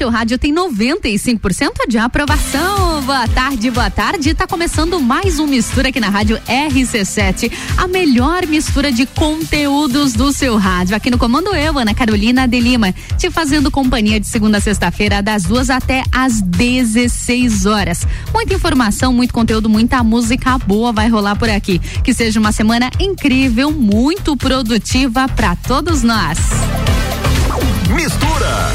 [0.00, 3.02] seu rádio tem 95% de aprovação.
[3.02, 4.32] Boa tarde, boa tarde.
[4.32, 10.32] Tá começando mais um mistura aqui na Rádio RC7, a melhor mistura de conteúdos do
[10.32, 10.96] seu rádio.
[10.96, 15.22] Aqui no comando eu, Ana Carolina de Lima, te fazendo companhia de segunda a sexta-feira,
[15.22, 18.06] das duas até às 16 horas.
[18.32, 21.78] Muita informação, muito conteúdo, muita música boa vai rolar por aqui.
[22.02, 26.38] Que seja uma semana incrível, muito produtiva para todos nós.
[27.94, 28.70] Mistura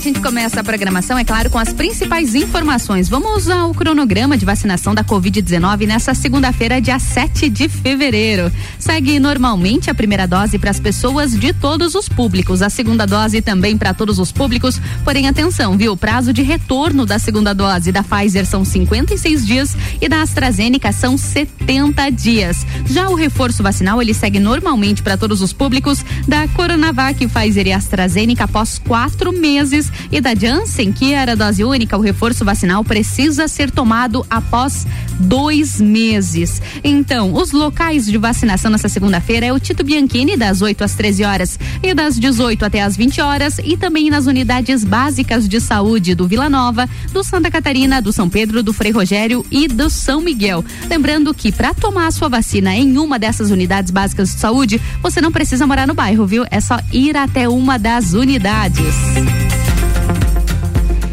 [0.00, 3.06] gente começa a programação, é claro, com as principais informações.
[3.06, 8.50] Vamos ao cronograma de vacinação da Covid-19 nessa segunda-feira, dia 7 de fevereiro.
[8.78, 13.42] Segue normalmente a primeira dose para as pessoas de todos os públicos, a segunda dose
[13.42, 14.80] também para todos os públicos.
[15.04, 15.92] Porém, atenção, viu?
[15.92, 20.92] O prazo de retorno da segunda dose da Pfizer são 56 dias e da AstraZeneca
[20.92, 22.64] são 70 dias.
[22.86, 27.72] Já o reforço vacinal, ele segue normalmente para todos os públicos da Coronavac, Pfizer e
[27.72, 33.48] AstraZeneca após quatro meses e da Janssen, que era dose única, o reforço vacinal precisa
[33.48, 34.86] ser tomado após
[35.18, 36.60] dois meses.
[36.82, 41.24] Então, os locais de vacinação nessa segunda-feira é o Tito Bianchini, das 8 às 13
[41.24, 46.14] horas e das 18 até às 20 horas, e também nas unidades básicas de saúde
[46.14, 50.20] do Vila Nova, do Santa Catarina, do São Pedro, do Frei Rogério e do São
[50.20, 50.64] Miguel.
[50.88, 55.20] Lembrando que para tomar a sua vacina em uma dessas unidades básicas de saúde, você
[55.20, 56.44] não precisa morar no bairro, viu?
[56.50, 58.94] É só ir até uma das unidades.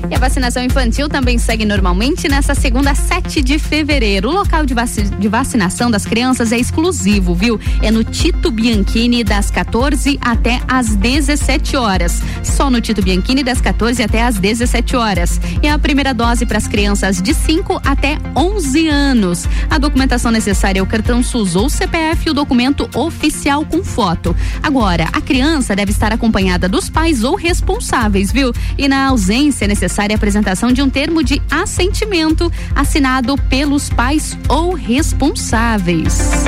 [0.09, 4.29] E a vacinação infantil também segue normalmente nessa segunda, 7 de fevereiro.
[4.29, 7.59] O local de, vaci de vacinação das crianças é exclusivo, viu?
[7.81, 12.21] É no Tito Bianchini, das 14 até às 17 horas.
[12.41, 15.41] Só no Tito Bianchini, das 14 até às 17 horas.
[15.61, 19.45] E a primeira dose para as crianças de 5 até 11 anos.
[19.69, 24.33] A documentação necessária é o cartão SUS ou CPF e o documento oficial com foto.
[24.63, 28.53] Agora, a criança deve estar acompanhada dos pais ou responsáveis, viu?
[28.77, 34.37] E na ausência necessária necessária a apresentação de um termo de assentimento assinado pelos pais
[34.47, 36.45] ou responsáveis.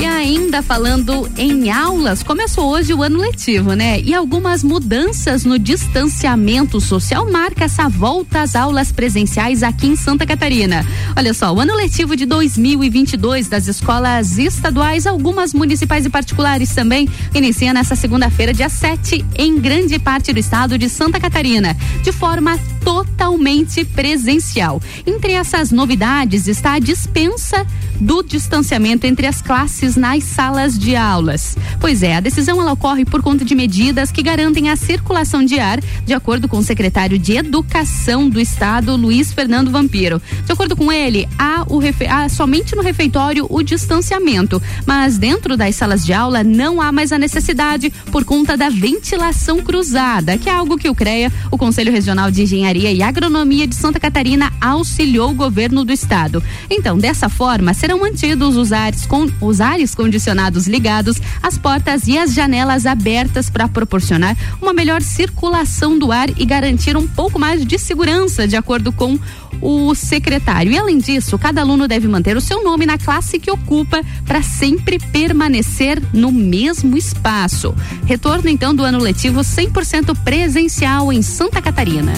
[0.00, 4.00] E ainda falando em aulas, começou hoje o ano letivo, né?
[4.00, 10.24] E algumas mudanças no distanciamento social marca essa volta às aulas presenciais aqui em Santa
[10.24, 10.86] Catarina.
[11.16, 17.08] Olha só, o ano letivo de 2022 das escolas estaduais, algumas municipais e particulares também,
[17.34, 22.56] inicia nessa segunda-feira, dia 7, em grande parte do estado de Santa Catarina, de forma
[22.84, 24.80] totalmente presencial.
[25.04, 27.66] Entre essas novidades está a dispensa
[28.00, 31.56] do distanciamento entre as classes nas salas de aulas.
[31.80, 35.58] Pois é, a decisão ela ocorre por conta de medidas que garantem a circulação de
[35.58, 40.20] ar, de acordo com o secretário de Educação do Estado, Luiz Fernando Vampiro.
[40.44, 42.06] De acordo com ele, há, o refe...
[42.06, 47.12] há somente no refeitório o distanciamento, mas dentro das salas de aula não há mais
[47.12, 51.92] a necessidade por conta da ventilação cruzada, que é algo que o CREA, o Conselho
[51.92, 56.42] Regional de Engenharia e Agronomia de Santa Catarina, auxiliou o governo do estado.
[56.70, 62.18] Então, dessa forma, serão mantidos os ares, com, os ares condicionados ligados, as portas e
[62.18, 67.64] as janelas abertas para proporcionar uma melhor circulação do ar e garantir um pouco mais
[67.64, 69.18] de segurança, de acordo com
[69.60, 70.72] o secretário.
[70.72, 74.42] E além disso, cada aluno deve manter o seu nome na classe que ocupa para
[74.42, 77.74] sempre permanecer no mesmo espaço.
[78.06, 82.12] Retorno então do ano letivo 100% presencial em Santa Catarina.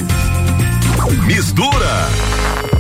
[1.27, 2.80] Mistura.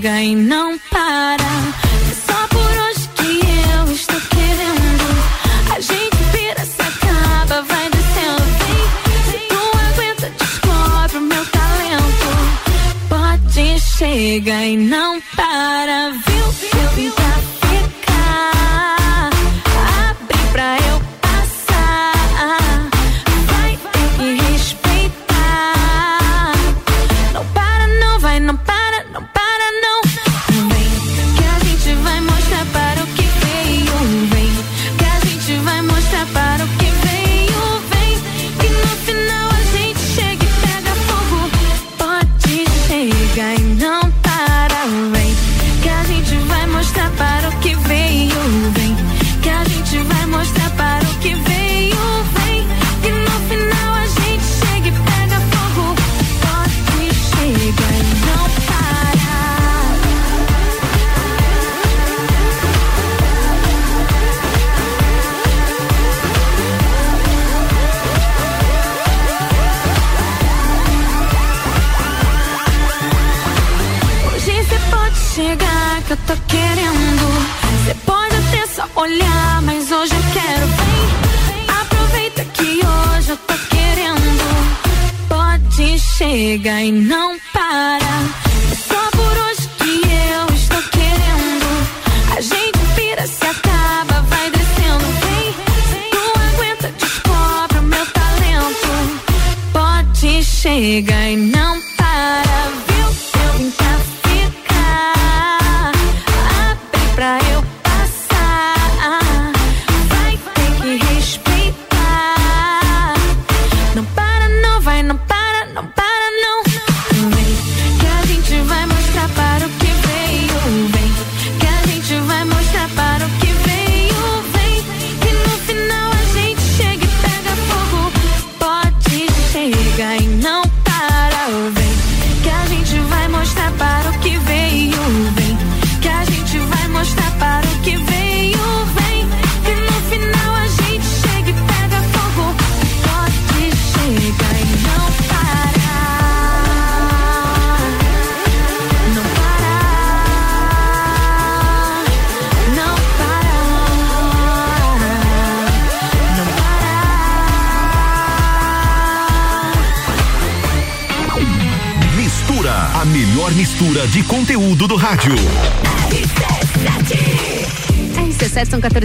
[0.00, 0.08] De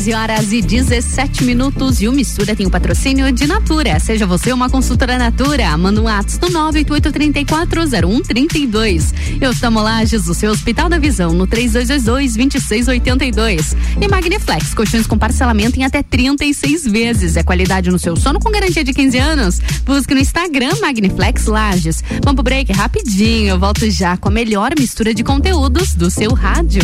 [0.03, 4.01] 14 horas e 17 minutos e o Mistura tem o patrocínio de Natura.
[4.01, 9.13] Seja você uma consultora Natura, manda um WhatsApp no 988340132.
[9.41, 13.77] E oftalmolages do seu Hospital da Visão no 3222-2682.
[14.01, 17.37] E Magniflex, colchões com parcelamento em até 36 vezes.
[17.37, 19.61] É qualidade no seu sono com garantia de 15 anos.
[19.85, 22.03] Busque no Instagram Magniflex Lages.
[22.23, 23.51] Vamos pro break rapidinho.
[23.51, 26.83] Eu volto já com a melhor mistura de conteúdos do seu rádio.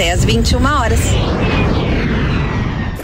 [0.09, 1.01] às 21 horas.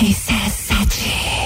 [0.00, 1.41] RC7.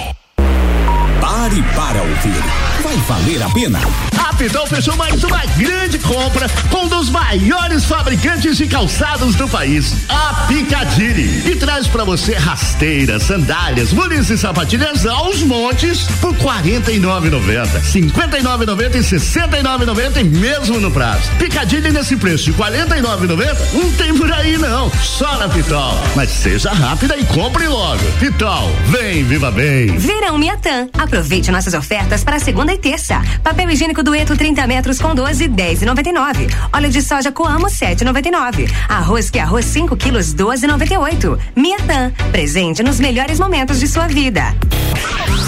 [1.46, 2.42] Pare para ouvir.
[2.82, 3.78] Vai valer a pena.
[4.18, 9.48] A Pitol fechou mais uma grande compra com um dos maiores fabricantes de calçados do
[9.48, 11.48] país, a Picadilly.
[11.48, 18.94] E traz para você rasteiras, sandálias, mules e sapatilhas aos montes por R$ 49,90, 59,90
[18.96, 21.30] e 69,90 e mesmo no prazo.
[21.38, 25.96] Picadilly nesse preço de R$ 49,90 não tem por aí não, só na Pitol.
[26.16, 28.02] Mas seja rápida e compre logo.
[28.18, 29.96] Pitol, vem, viva bem.
[29.96, 30.88] Verão Miatã.
[31.36, 33.22] Aproveite nossas ofertas para segunda e terça.
[33.42, 36.50] Papel higiênico dueto 30 metros com 12, 10,99.
[36.72, 38.72] Óleo de soja Coamo 7,99.
[38.88, 41.38] Arroz que é arroz 5 quilos 12,98.
[41.54, 42.10] Miatã.
[42.32, 44.54] Presente nos melhores momentos de sua vida.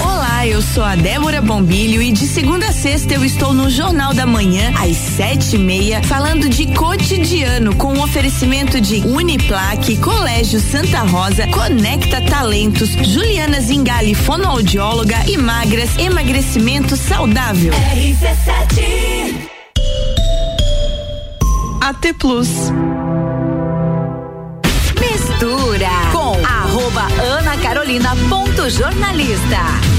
[0.00, 4.14] Olá, eu sou a Débora Bombilho e de segunda a sexta eu estou no Jornal
[4.14, 10.60] da Manhã às sete e meia falando de cotidiano com o oferecimento de Uniplaque, Colégio
[10.60, 15.36] Santa Rosa, Conecta Talentos, Juliana Zingali, fonoaudióloga e
[15.96, 17.72] emagrecimento saudável.
[21.80, 22.48] AT Plus.
[24.98, 27.06] Mistura com arroba
[27.38, 29.97] Ana Carolina ponto jornalista.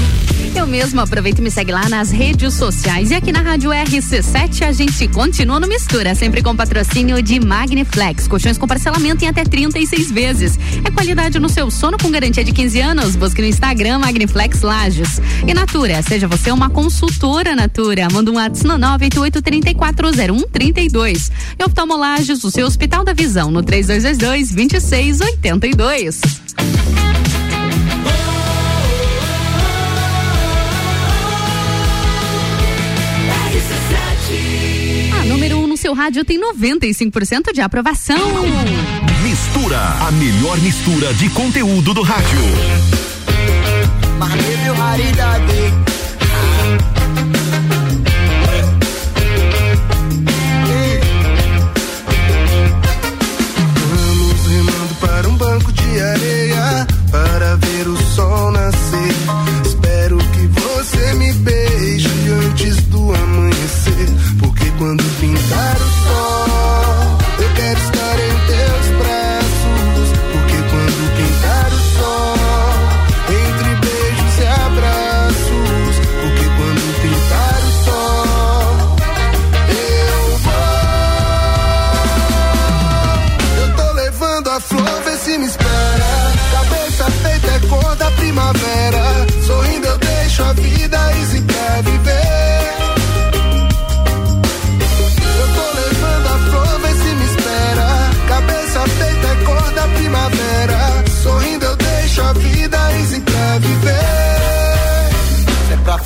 [0.54, 3.10] Eu mesmo aproveito e me segue lá nas redes sociais.
[3.10, 8.26] E aqui na Rádio RC7 a gente continua no Mistura, sempre com patrocínio de Magniflex.
[8.28, 10.58] Colchões com parcelamento em até 36 vezes.
[10.84, 13.16] É qualidade no seu sono com garantia de 15 anos.
[13.16, 15.20] Busque no Instagram Magniflex Lages.
[15.46, 18.08] E Natura, seja você uma consultora Natura.
[18.10, 21.30] Manda um WhatsApp no 988-340132.
[21.58, 26.20] E Oftalmolages, o seu Hospital da Visão, no 3222 2682.
[35.90, 38.16] Seu rádio tem 95% de aprovação.
[39.24, 42.38] Mistura, a melhor mistura de conteúdo do rádio.
[44.76, 45.74] Raridade.
[55.26, 59.14] Um banco de areia para ver o sol nascer.
[59.66, 62.08] Espero que você me beije
[62.46, 65.89] antes do amanhecer, porque quando pintar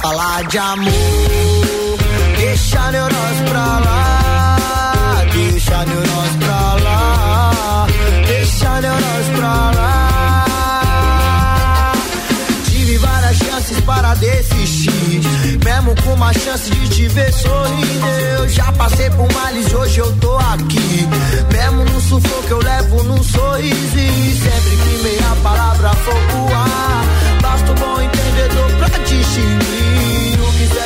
[0.05, 1.24] falar de amor.
[16.03, 18.07] Com uma chance de te ver sorrindo.
[18.39, 21.09] Eu já passei por males hoje eu tô aqui.
[21.53, 23.99] Mesmo no sufoco eu levo num sorriso.
[23.99, 27.05] E sempre que meia palavra for voar,
[27.41, 30.14] basta um bom entendedor pra distinguir.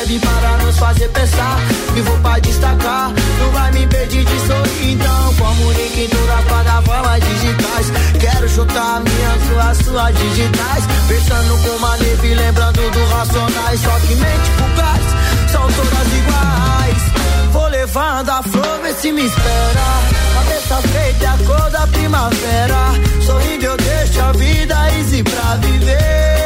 [0.09, 1.59] Serve para nos fazer pensar.
[1.93, 4.93] Vivo pra destacar, não vai me impedir de sorrir.
[4.93, 7.91] Então, comunique em toda a plataformas digitais.
[8.19, 10.83] Quero juntar minhas suas, suas digitais.
[11.07, 13.79] Pensando com uma neve, lembrando do racionais.
[13.81, 17.51] Só que mente fugaz, são todas iguais.
[17.51, 19.85] Vou levando a flor, vê se me espera.
[20.33, 22.93] Cabeça feita a cor da primavera.
[23.23, 26.38] Sorrindo eu deixo a vida easy pra viver.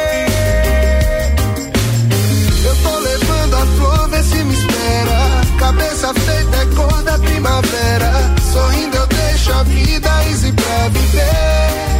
[5.73, 8.11] Cabeça feita é cor da primavera.
[8.51, 11.92] Sorrindo eu deixo a vida easy pra viver.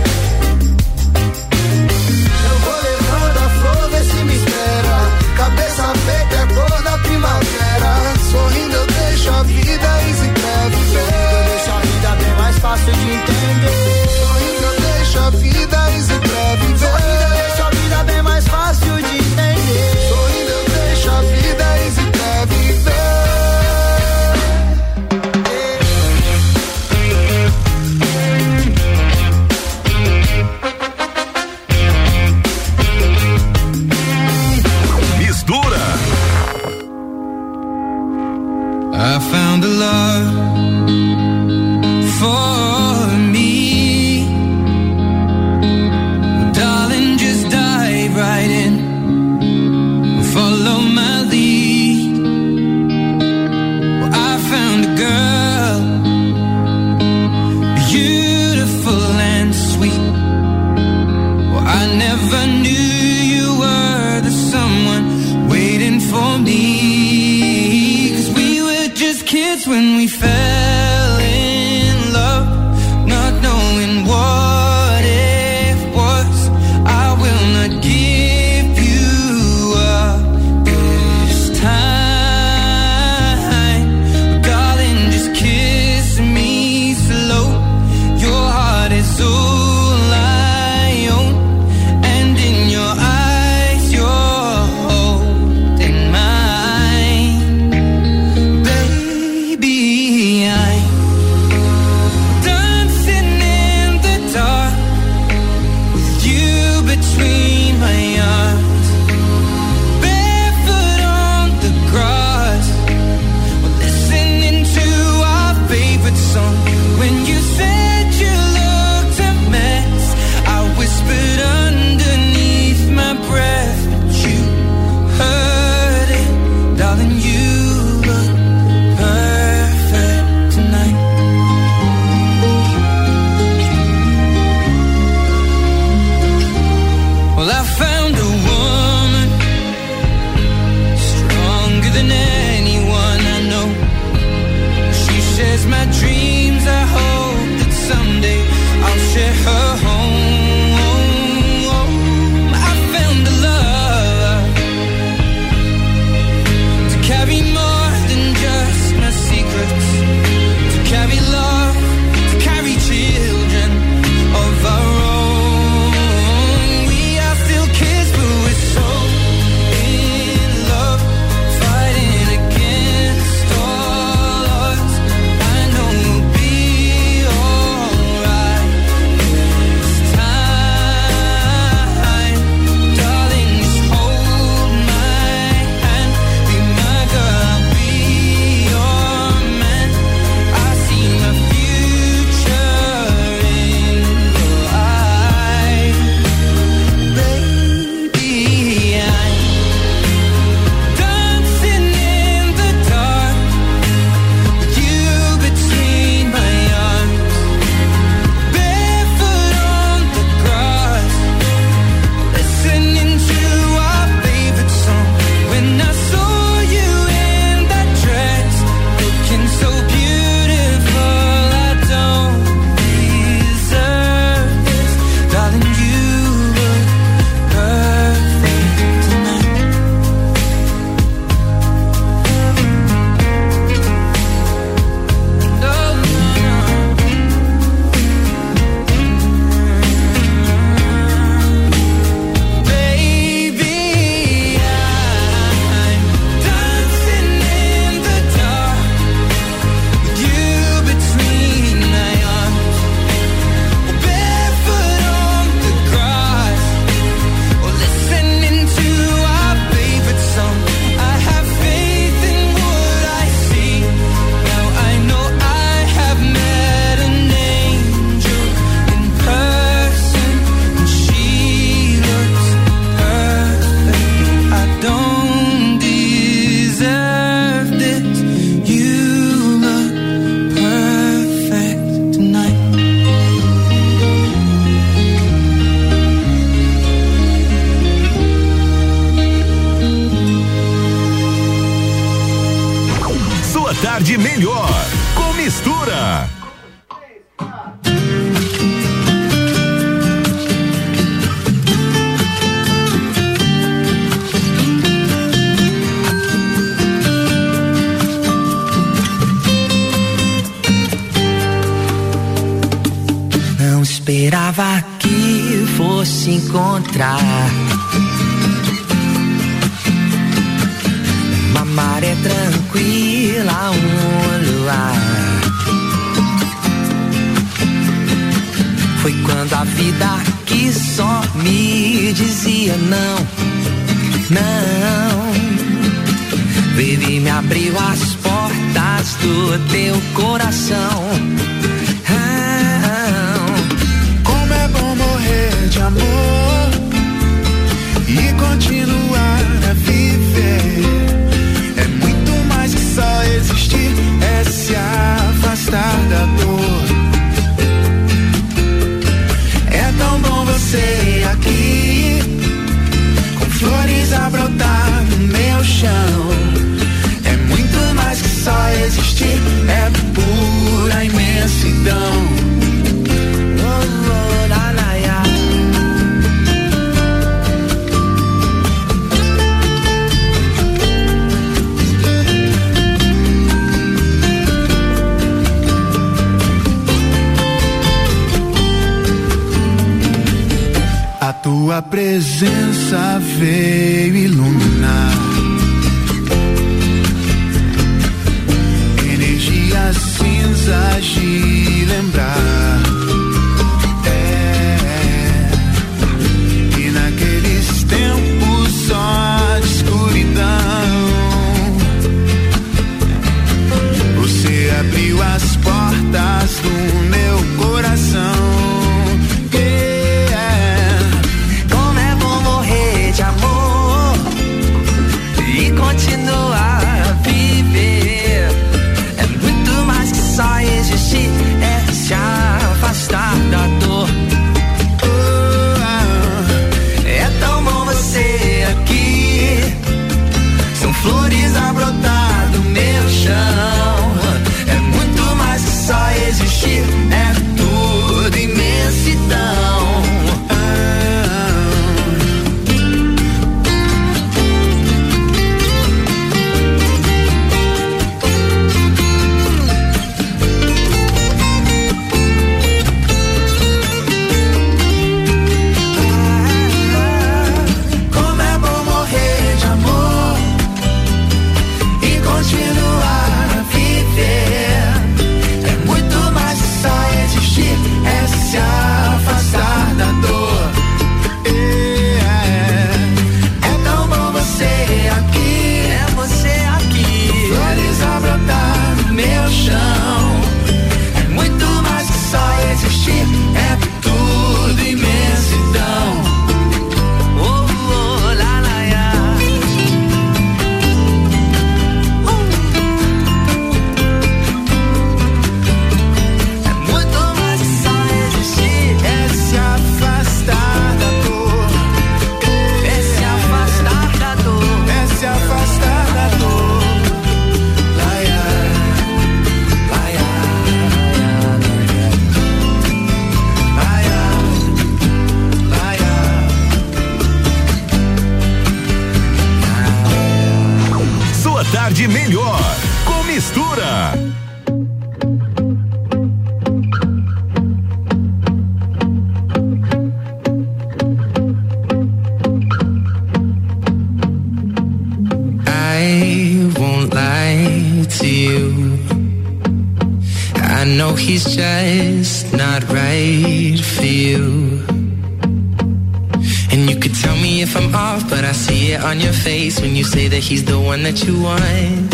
[561.26, 562.14] you want.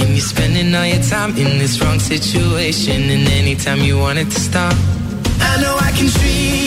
[0.00, 3.10] And you're spending all your time in this wrong situation.
[3.10, 4.74] And anytime you want it to stop,
[5.40, 6.57] I know I can treat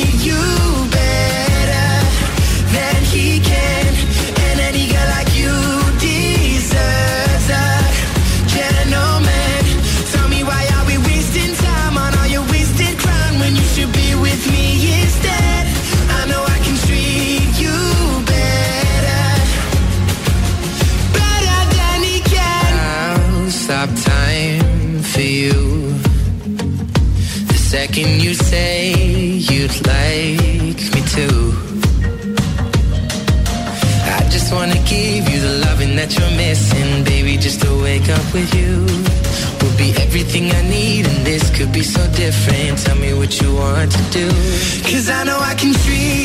[38.33, 38.85] with you
[39.61, 42.77] would be everything I need, and this could be so different.
[42.79, 44.27] Tell me what you want to do.
[44.83, 46.20] Cause I know I can treat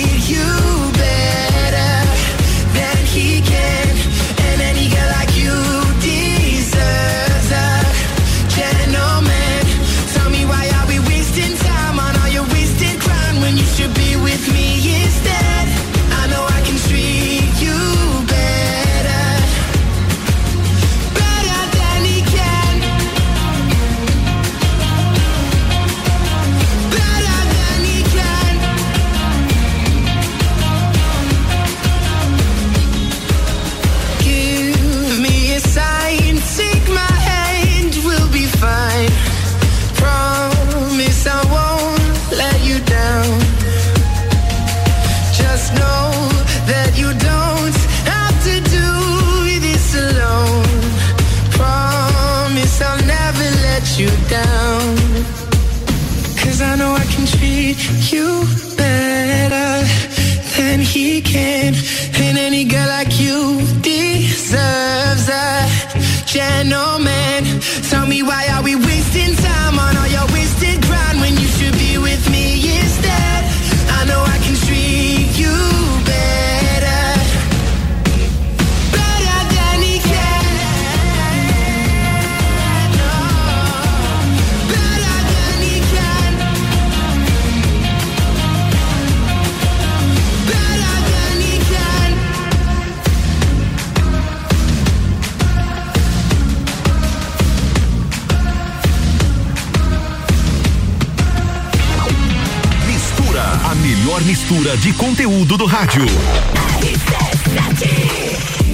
[105.76, 106.06] rádio.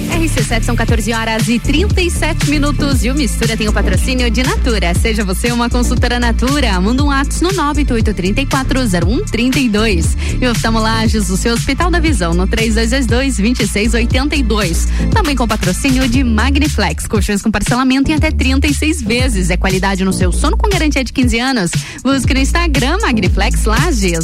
[0.09, 4.93] RC7 são 14 horas e 37 minutos e o Mistura tem o patrocínio de Natura.
[4.93, 10.15] Seja você uma consultora Natura, manda um atos no 988340132.
[10.41, 14.87] E oftalmolages, o seu Hospital da Visão, no 3222-2682.
[15.13, 19.49] Também com patrocínio de Magniflex, colchões com parcelamento em até 36 vezes.
[19.49, 21.69] É qualidade no seu sono com garantia de 15 anos.
[22.01, 24.23] Busque no Instagram Magniflex Lages.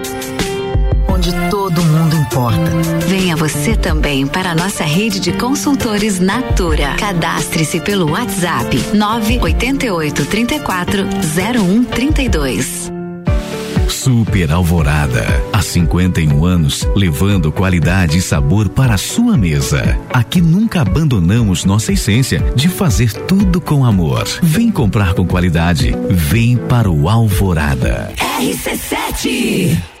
[1.21, 2.71] Onde todo mundo importa.
[3.05, 6.95] Venha você também para a nossa rede de consultores Natura.
[6.97, 12.91] Cadastre-se pelo WhatsApp 988 34 0132.
[13.87, 15.27] Super Alvorada.
[15.53, 19.99] Há 51 anos, levando qualidade e sabor para a sua mesa.
[20.11, 24.27] Aqui nunca abandonamos nossa essência de fazer tudo com amor.
[24.41, 25.93] Vem comprar com qualidade.
[26.09, 28.11] Vem para o Alvorada.
[28.39, 30.00] RC7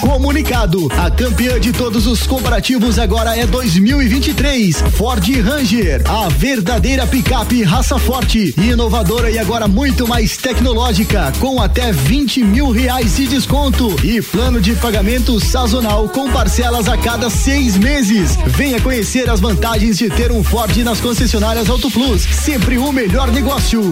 [0.00, 4.82] Comunicado: a campeã de todos os comparativos agora é 2023.
[4.92, 11.92] Ford Ranger, a verdadeira picape raça forte, inovadora e agora muito mais tecnológica, com até
[11.92, 17.76] 20 mil reais de desconto e plano de pagamento sazonal com parcelas a cada seis
[17.76, 18.36] meses.
[18.46, 22.22] Venha conhecer as vantagens de ter um Ford nas concessionárias Auto Plus.
[22.22, 23.82] Sempre o melhor negócio.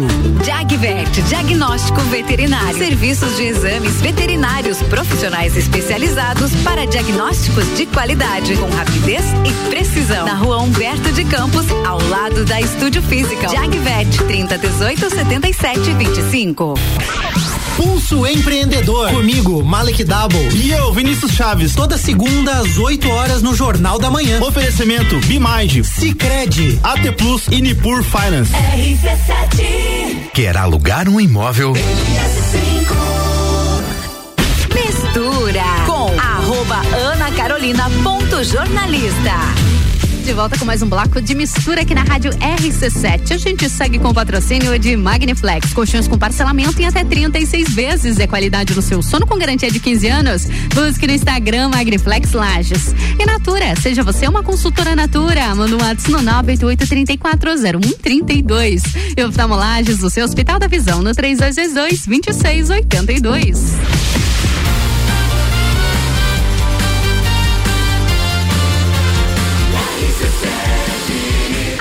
[0.43, 2.79] Jagvet, diagnóstico veterinário.
[2.79, 10.27] Serviços de exames veterinários profissionais especialistas especializados para diagnósticos de qualidade, com rapidez e precisão.
[10.27, 13.49] Na rua Humberto de Campos, ao lado da Estúdio Física.
[13.49, 16.75] Jagvet 30 18 77 25.
[17.77, 19.11] Pulso Empreendedor.
[19.11, 20.49] Comigo, Malek Double.
[20.55, 21.75] E eu, Vinícius Chaves.
[21.75, 24.41] Toda segunda às 8 horas no Jornal da Manhã.
[24.41, 28.53] Oferecimento Bimage, Cicred, AT Plus e Nipur Finance.
[28.53, 30.31] RC7.
[30.33, 31.73] Quer alugar um imóvel?
[31.73, 32.88] RC5.
[37.69, 39.33] Ana Carolina ponto jornalista.
[40.25, 43.33] De volta com mais um bloco de mistura aqui na Rádio RC7.
[43.33, 45.75] A gente segue com o patrocínio de Magniflex.
[45.75, 48.19] Colchões com parcelamento em até 36 vezes.
[48.19, 50.47] É qualidade no seu sono com garantia de 15 anos.
[50.75, 52.95] Busque no Instagram Magniflex Lages.
[53.19, 55.55] E Natura, seja você uma consultora Natura.
[55.55, 58.81] Manda um WhatsApp no 988340132.
[59.15, 62.09] E oftalmolages do seu Hospital da Visão no 3222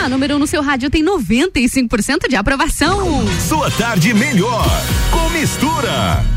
[0.09, 3.25] Número 1 um no seu rádio tem 95% de aprovação.
[3.39, 4.65] Sua tarde melhor
[5.11, 6.36] com mistura.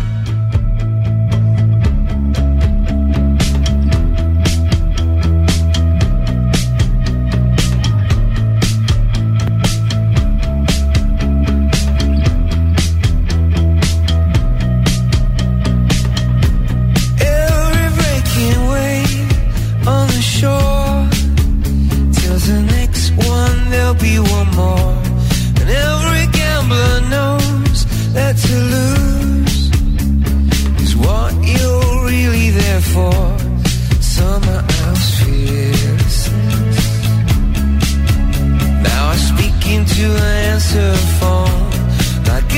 [24.61, 24.93] More.
[25.61, 27.79] And every gambler knows
[28.17, 29.59] that to lose
[30.85, 33.19] is what you're really there for.
[34.17, 36.17] Summer else fears.
[38.89, 41.61] Now I speak into an answer phone
[42.31, 42.49] like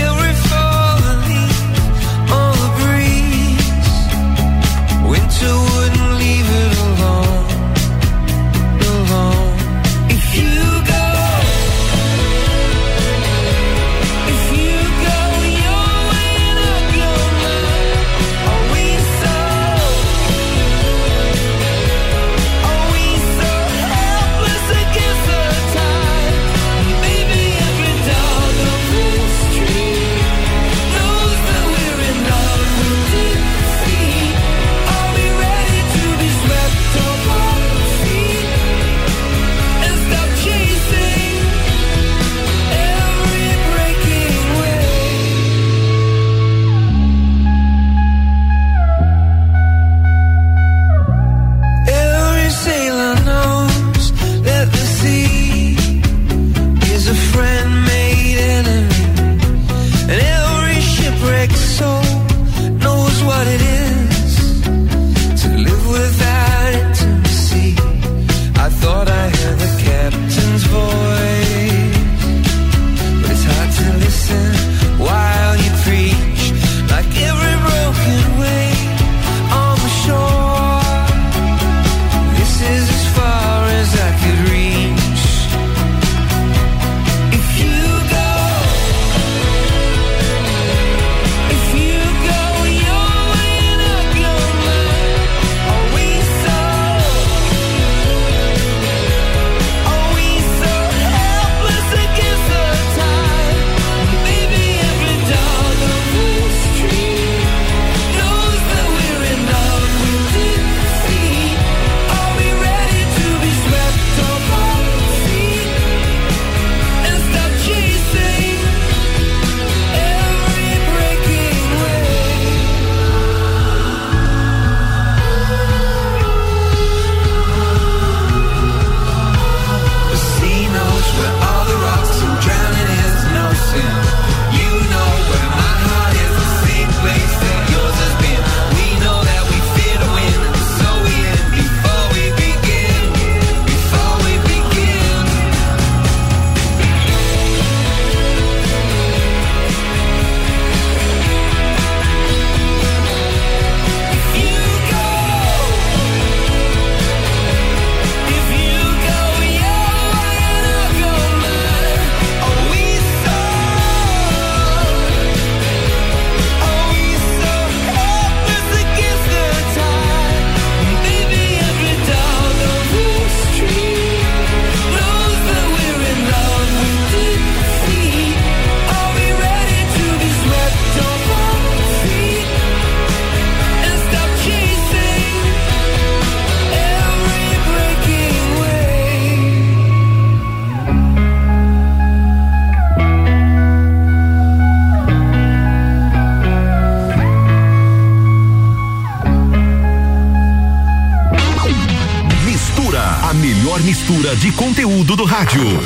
[205.03, 205.82] conteúdo do rádio.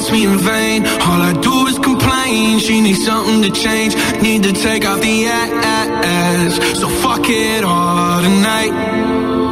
[0.00, 0.86] Spites me in vain.
[0.86, 2.58] All I do is complain.
[2.58, 3.94] She needs something to change.
[4.22, 6.54] Need to take off the ass.
[6.80, 8.72] So fuck it all tonight.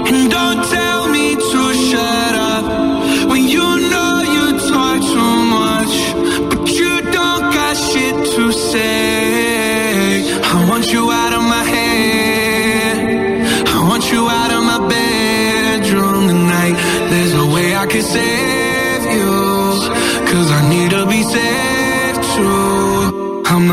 [0.09, 2.65] And don't tell me to shut up
[3.31, 5.95] when you know you talk too much,
[6.51, 10.33] but you don't got shit to say.
[10.43, 12.97] I want you out of my head.
[13.67, 16.77] I want you out of my bedroom tonight.
[17.11, 18.48] There's no way I can save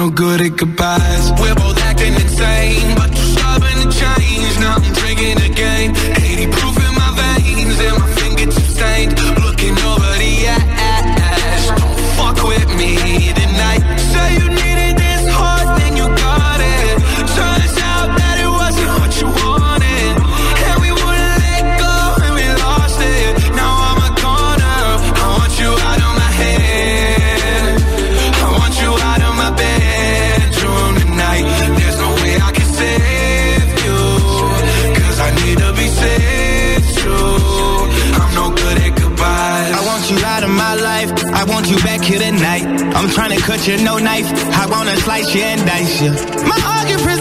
[0.06, 1.32] no good at goodbyes.
[1.40, 4.60] We're both acting insane, but you're stubborn to change.
[4.60, 6.15] Now I'm drinking again.
[43.68, 44.28] you, no knife.
[44.62, 46.12] I wanna slice you and dice you.
[46.46, 47.15] My argument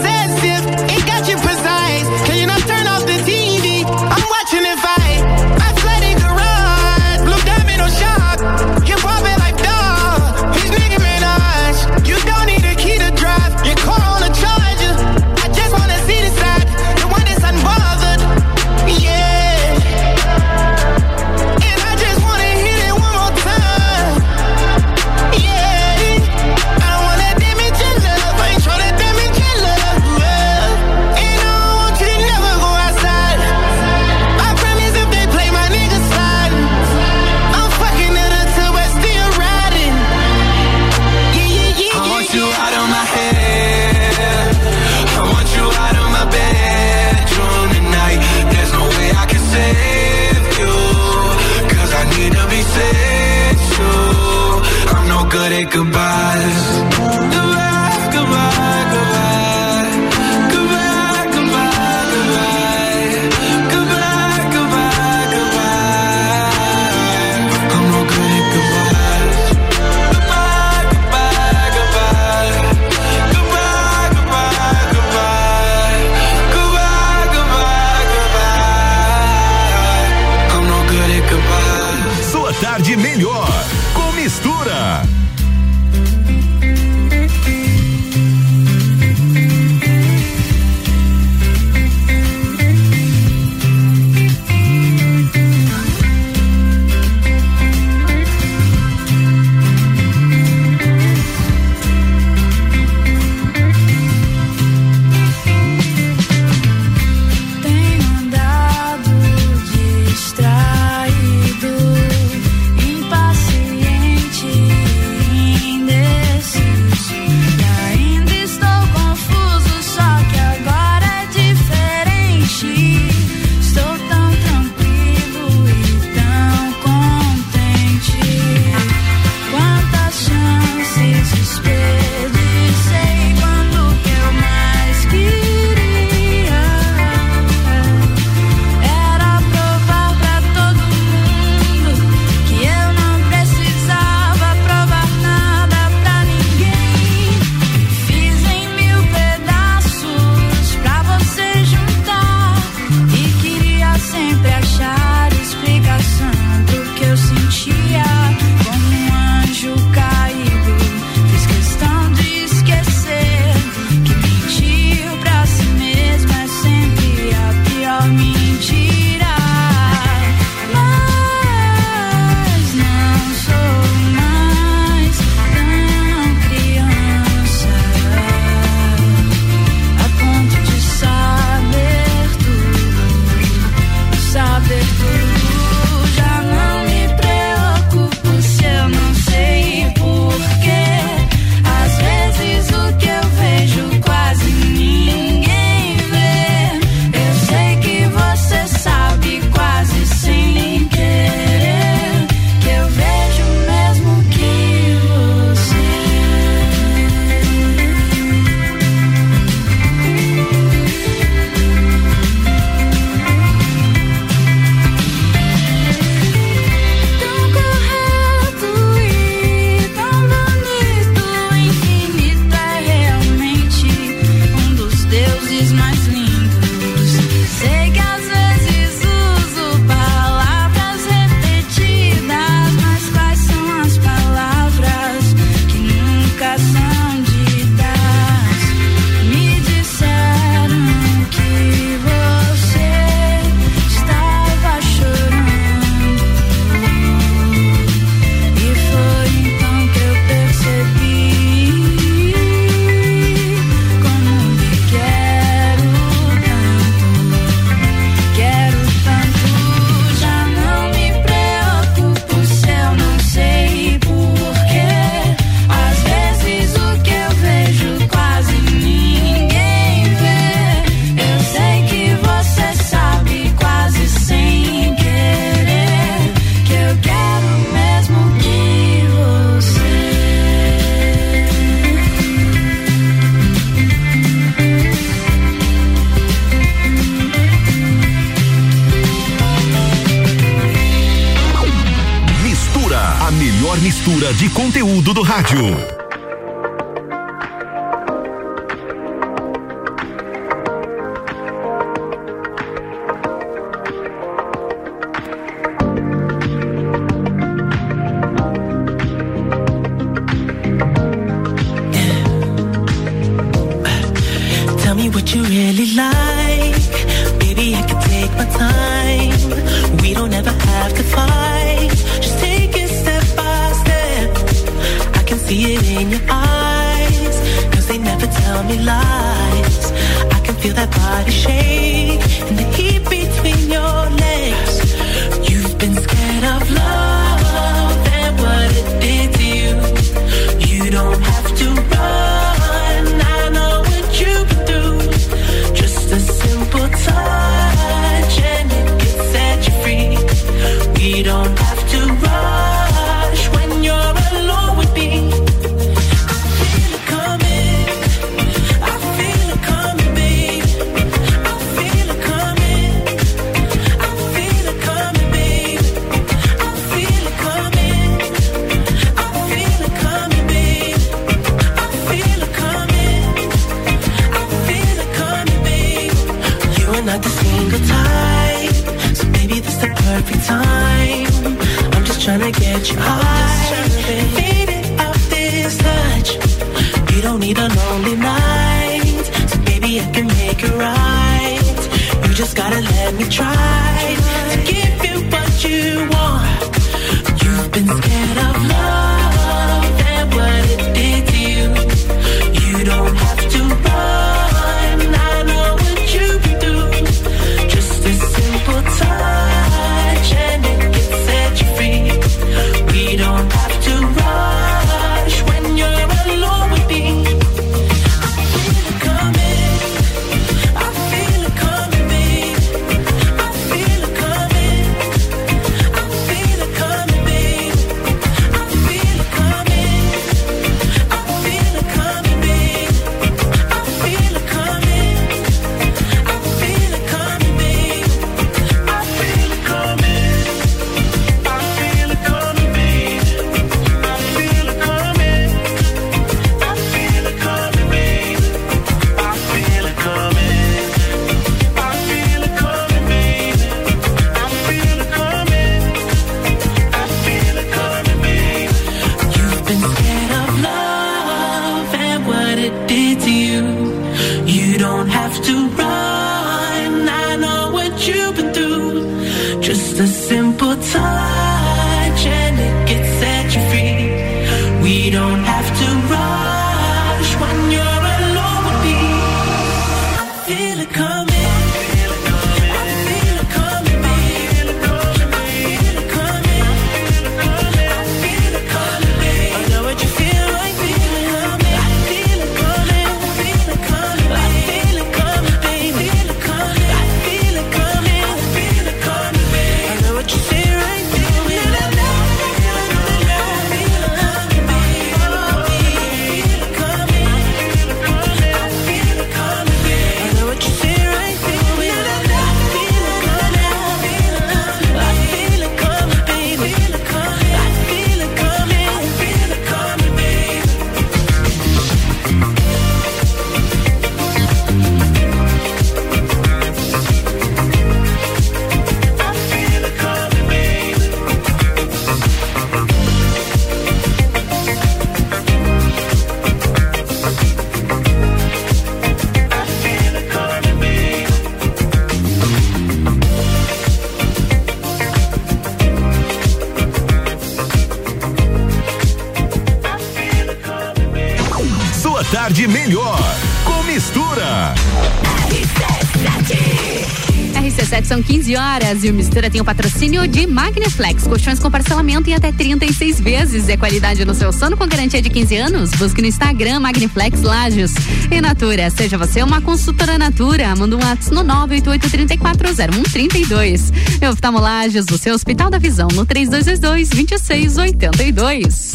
[559.09, 563.69] e Mistura tem o patrocínio de Magneflex, colchões com parcelamento em até 36 vezes.
[563.69, 565.91] É qualidade no seu sono com garantia de 15 anos?
[565.91, 567.93] Busque no Instagram Magneflex Lages.
[568.31, 573.91] E Natura, seja você uma consultora Natura, manda um ato no 988340132.
[574.31, 578.93] Oftamo Lages, no seu Hospital da Visão, no 3222 2682.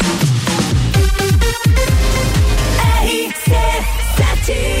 [3.03, 4.80] RC7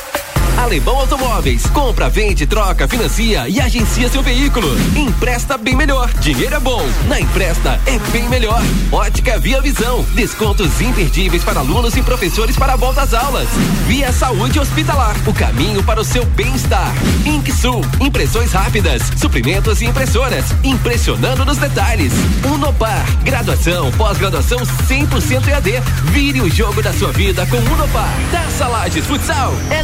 [0.57, 1.65] Alemão Automóveis.
[1.67, 4.67] Compra, vende, troca, financia e agencia seu veículo.
[4.95, 6.11] Empresta bem melhor.
[6.19, 6.81] Dinheiro é bom.
[7.07, 8.61] Na Empresta é bem melhor.
[8.91, 10.03] Ótica Via Visão.
[10.13, 13.47] Descontos imperdíveis para alunos e professores para a volta às aulas.
[13.87, 15.15] Via Saúde Hospitalar.
[15.27, 16.93] O caminho para o seu bem-estar.
[17.25, 17.81] Inksul.
[17.99, 19.01] Impressões rápidas.
[19.17, 20.45] Suprimentos e impressoras.
[20.63, 22.13] Impressionando nos detalhes.
[22.45, 23.05] Unopar.
[23.23, 25.81] Graduação, pós-graduação 100% EAD.
[26.05, 28.13] Vire o jogo da sua vida com Unopar.
[28.31, 29.53] Taça Lages Futsal.
[29.69, 29.83] É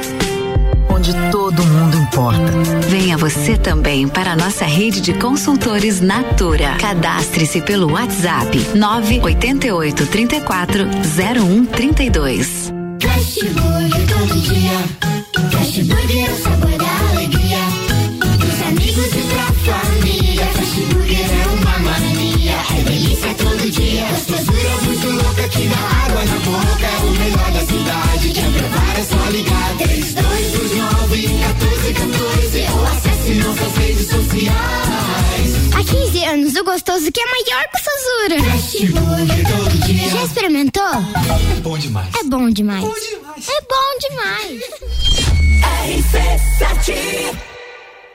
[1.01, 2.51] onde todo mundo importa.
[2.87, 6.75] Venha você também para a nossa rede de consultores Natura.
[6.79, 12.71] Cadastre-se pelo WhatsApp 988 34 0132.
[13.01, 14.77] Fast Burger todo dia.
[15.49, 16.50] Fast Burger
[34.11, 35.73] sociais.
[35.73, 38.51] Há 15 anos, o gostoso que é maior que o Sazura.
[38.51, 40.09] Fast Burger todo dia.
[40.09, 40.83] Já experimentou?
[41.57, 42.13] É bom demais.
[42.19, 42.83] É bom demais.
[42.83, 44.61] É bom demais.
[45.87, 47.51] RC7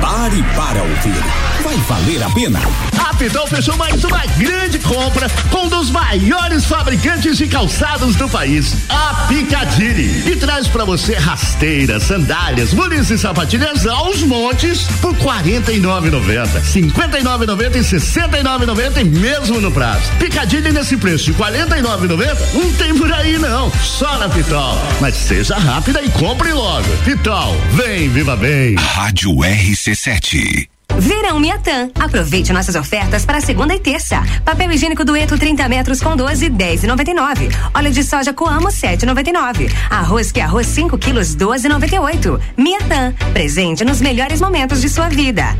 [0.00, 1.24] Pare para ouvir.
[1.62, 2.60] Vai valer a pena.
[2.98, 8.28] A Pitol fechou mais uma grande compra com um dos maiores fabricantes de calçados do
[8.28, 10.30] país, a Picadilly.
[10.30, 17.76] E traz para você rasteiras, sandálias, mules e sapatilhas aos montes por R$ 49,90, 59,90
[17.76, 20.10] e 69,90 e mesmo no prazo.
[20.18, 24.78] Picadilly nesse preço de R$ 49,90 não tem por aí não, só na Pitol.
[25.00, 26.88] Mas seja rápida e compre logo.
[27.04, 28.76] Pitol, vem, viva bem.
[28.76, 30.68] Rádio RC7.
[31.00, 31.88] Verão Miatã.
[31.98, 34.22] Aproveite nossas ofertas para segunda e terça.
[34.44, 37.50] Papel higiênico dueto 30 metros com 12, 10,99.
[37.74, 39.72] Óleo de soja Coamo 7,99.
[39.88, 42.38] Arroz que é arroz 5 quilos 12,98.
[42.54, 43.14] Miatã.
[43.32, 45.56] Presente nos melhores momentos de sua vida.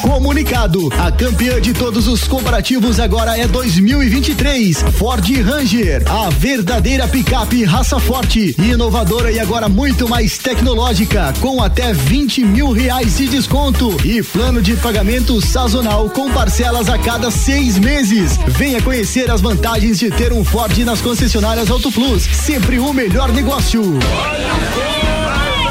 [0.00, 4.84] Comunicado: a campeã de todos os comparativos agora é 2023.
[4.96, 11.92] Ford Ranger, a verdadeira picape raça forte, inovadora e agora muito mais tecnológica, com até
[11.92, 17.78] 20 mil reais de desconto e plano de pagamento sazonal com parcelas a cada seis
[17.78, 18.38] meses.
[18.46, 22.22] Venha conhecer as vantagens de ter um Ford nas concessionárias Auto Plus.
[22.22, 23.82] Sempre o melhor negócio.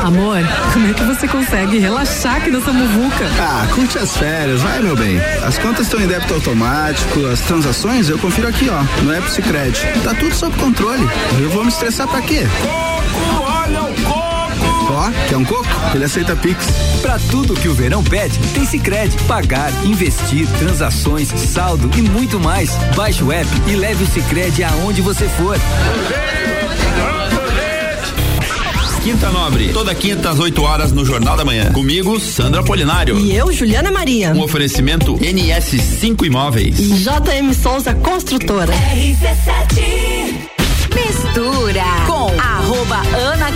[0.03, 0.37] Amor,
[0.73, 3.25] como é que você consegue relaxar aqui nessa muvuca?
[3.39, 5.19] Ah, curte as férias, vai meu bem.
[5.43, 9.81] As contas estão em débito automático, as transações eu confiro aqui, ó, no App Sicredi.
[10.03, 11.09] Tá tudo sob controle.
[11.39, 12.43] Eu vou me estressar pra quê?
[13.41, 14.24] Olha o coco!
[14.89, 15.65] Ó, quer um coco?
[15.93, 16.67] Ele aceita Pix.
[17.01, 19.17] Pra tudo que o verão pede, tem Sicredi.
[19.27, 22.71] Pagar, investir, transações, saldo e muito mais.
[22.95, 25.57] Baixe o app e leve o Sicredi aonde você for.
[29.03, 31.71] Quinta Nobre, toda quinta às 8 horas no Jornal da Manhã.
[31.71, 33.19] Comigo, Sandra Polinário.
[33.19, 34.31] E eu, Juliana Maria.
[34.31, 36.79] Um oferecimento NS5 Imóveis.
[36.79, 38.73] E JM Souza Construtora.
[38.73, 40.54] RC7
[40.95, 43.51] Mistura com arroba Ana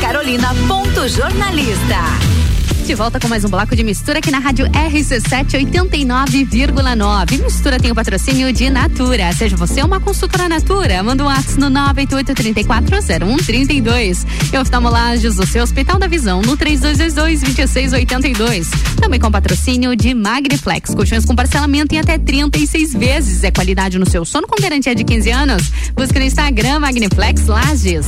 [2.90, 7.44] de volta com mais um bloco de mistura aqui na Rádio RC7 89,9.
[7.44, 9.32] Mistura tem o patrocínio de Natura.
[9.34, 14.26] Seja você uma consultora Natura, manda um WhatsApp no 988340132.
[14.60, 18.66] estou molajes do seu Hospital da Visão no 3222-2682.
[19.00, 20.96] Também com patrocínio de Magniflex.
[20.96, 23.44] Colchões com parcelamento em até 36 vezes.
[23.44, 25.72] É qualidade no seu sono com garantia de 15 anos.
[25.96, 28.08] Busque no Instagram Magniflex Lages.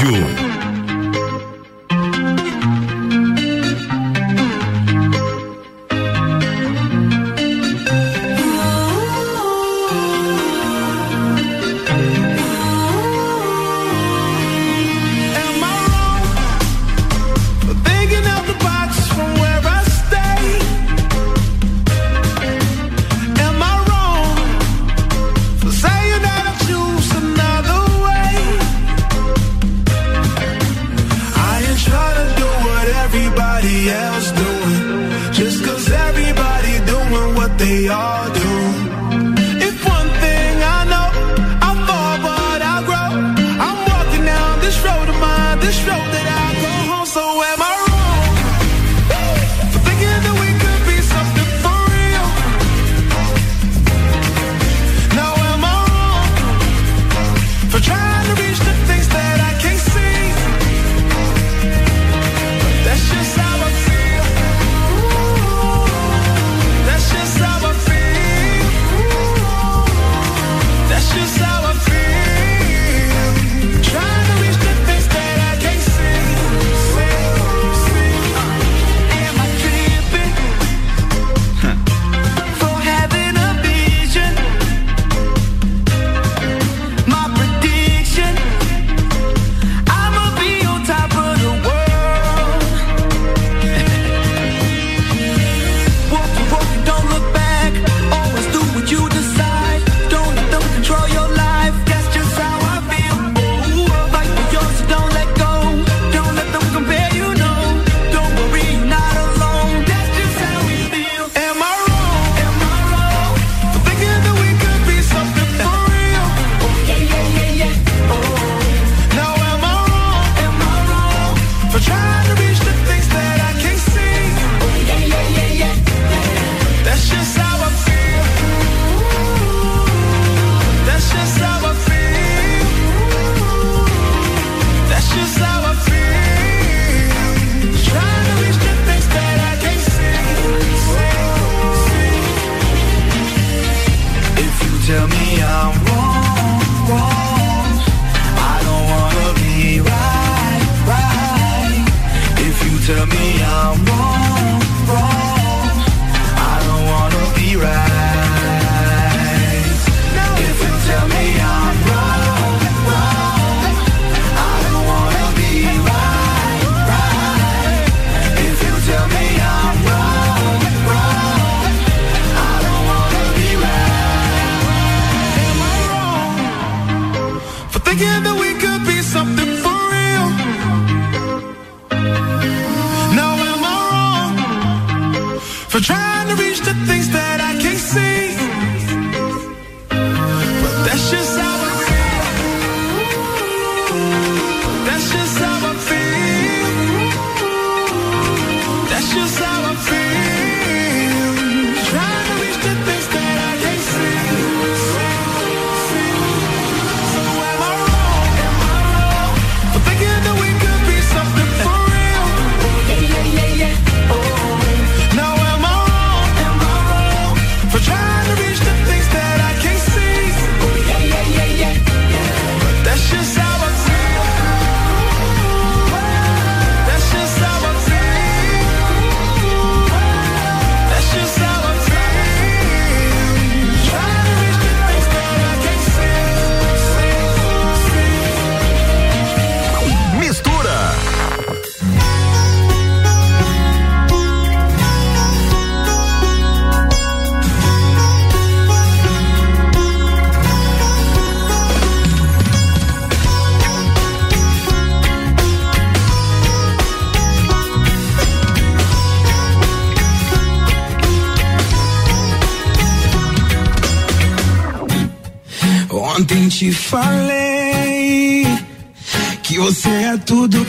[0.00, 0.27] Радио.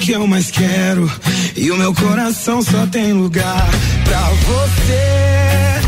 [0.09, 1.07] Que eu mais quero
[1.55, 3.69] e o meu coração só tem lugar
[4.03, 5.81] pra você,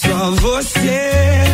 [0.00, 1.44] só você.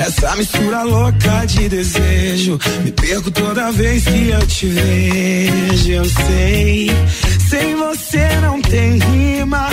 [0.00, 5.88] Essa mistura louca de desejo me perco toda vez que eu te vejo.
[5.92, 6.90] Eu sei,
[7.48, 9.68] sem você não tem rima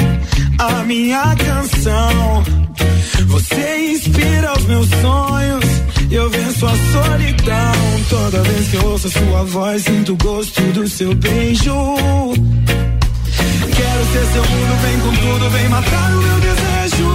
[0.60, 2.05] a minha canção.
[9.18, 11.96] Sua voz, sinto o gosto do seu beijo.
[13.76, 17.10] Quero ser seu mundo, vem com tudo, vem matar o meu desejo.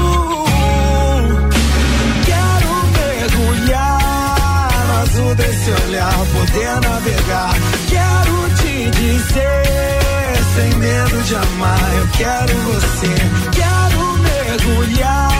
[2.26, 7.54] Quero mergulhar no azul desse olhar, poder navegar.
[7.88, 13.14] Quero te dizer, sem medo de amar, eu quero você.
[13.52, 15.30] Quero mergulhar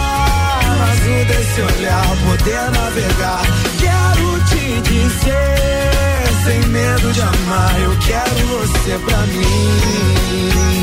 [0.77, 3.43] no azul desse olhar, poder navegar.
[3.79, 5.90] Quero te dizer,
[6.43, 10.81] sem medo de amar, eu quero você pra mim.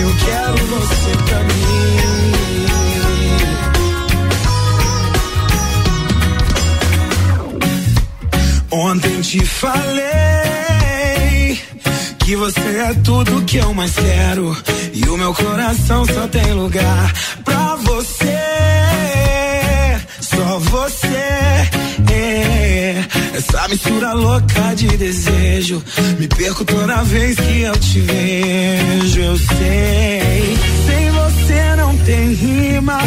[0.00, 1.54] Eu quero você pra mim.
[8.70, 10.04] Ontem te falei
[12.18, 14.56] que você é tudo que eu mais quero
[14.92, 17.12] e o meu coração só tem lugar
[17.44, 18.38] pra você.
[20.20, 21.43] Só você.
[23.34, 25.82] Essa mistura louca de desejo
[26.20, 29.20] me perco toda vez que eu te vejo.
[29.20, 30.56] Eu sei,
[30.86, 33.00] sem você não tem rima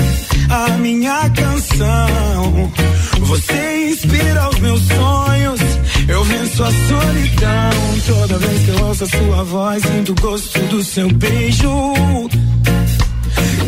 [0.50, 2.74] a minha canção.
[3.22, 5.62] Você inspira os meus sonhos.
[6.10, 7.70] Eu venço a solidão.
[8.06, 11.94] Toda vez que eu ouço a sua voz, sinto o gosto do seu beijo.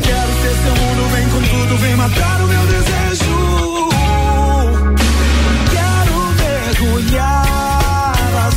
[0.04, 3.39] Quero ser seu mundo, vem com tudo, vem matar o meu desejo.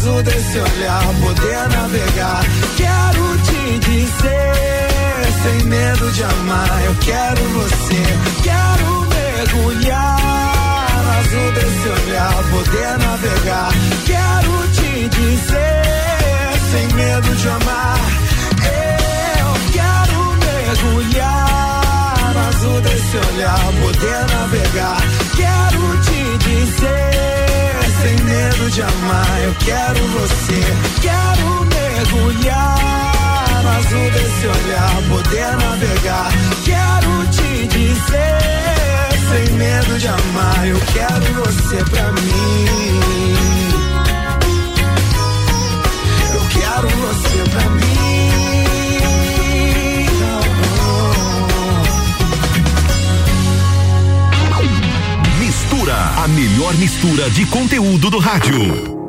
[0.03, 2.43] Azul desse olhar, poder navegar.
[2.77, 8.03] Quero te dizer, sem medo de amar, eu quero você.
[8.43, 10.19] Quero mergulhar
[11.05, 13.71] no azul desse olhar, poder navegar.
[14.05, 18.01] Quero te dizer, sem medo de amar.
[19.39, 25.01] Eu quero mergulhar no azul desse olhar, poder navegar.
[25.37, 27.12] Quero te dizer,
[28.03, 29.41] sem medo de amar.
[29.43, 30.61] Eu quero você,
[31.01, 36.31] quero mergulhar no azul desse olhar, poder navegar.
[36.65, 43.01] Quero te dizer, sem medo de amar, eu quero você pra mim.
[46.35, 48.32] Eu quero você pra mim.
[56.23, 59.01] A melhor mistura de conteúdo do rádio.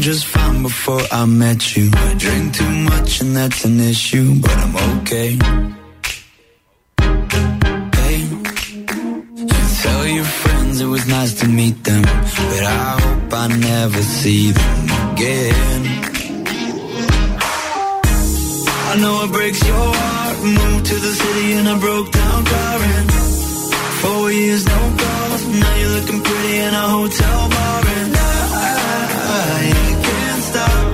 [0.00, 1.88] Just fine before I met you.
[1.94, 5.38] I drink too much and that's an issue, but I'm okay.
[7.98, 8.42] Hey, you
[9.82, 14.50] tell your friends it was nice to meet them, but I hope I never see
[14.50, 15.82] them again.
[18.90, 20.36] I know it breaks your heart.
[20.42, 23.08] Moved to the city and I broke down crying.
[24.02, 25.42] Four years no calls.
[25.62, 28.12] Now you're looking pretty in a hotel bar and
[29.46, 29.62] I
[30.06, 30.93] can't stop.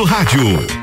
[0.00, 0.79] Do rádio.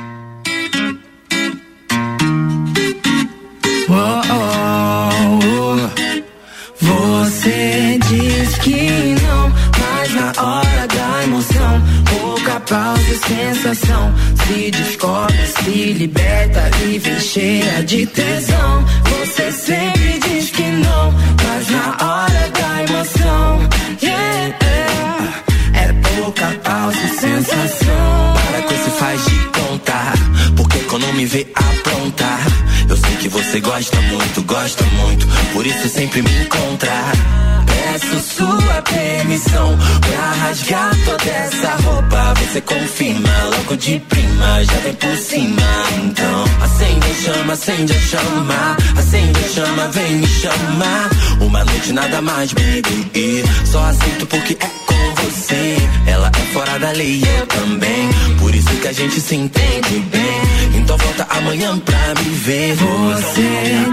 [50.37, 51.09] Chamar.
[51.41, 53.11] Uma noite nada mais, baby.
[53.13, 55.77] E só aceito porque é com você.
[56.05, 58.09] Ela é fora da lei, eu também.
[58.39, 60.41] Por isso que a gente se entende bem.
[60.75, 62.75] Então volta amanhã pra me ver.
[62.75, 63.49] Você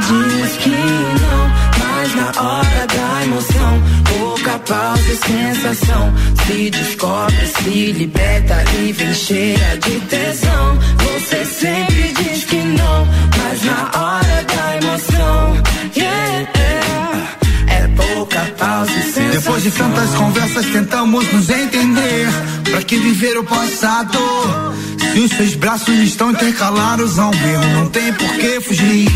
[0.09, 3.83] diz que não, mas na hora da emoção,
[4.19, 6.13] pouca pausa e sensação.
[6.47, 10.79] Se descobre, se liberta e vem cheia de tesão.
[10.99, 13.09] Você sempre diz que não,
[13.39, 14.34] mas na hora
[19.35, 22.29] Depois de tantas conversas tentamos nos entender.
[22.71, 24.17] Pra que viver o passado
[25.15, 29.09] Se os seus braços estão intercalados ao meu Não tem por que fugir.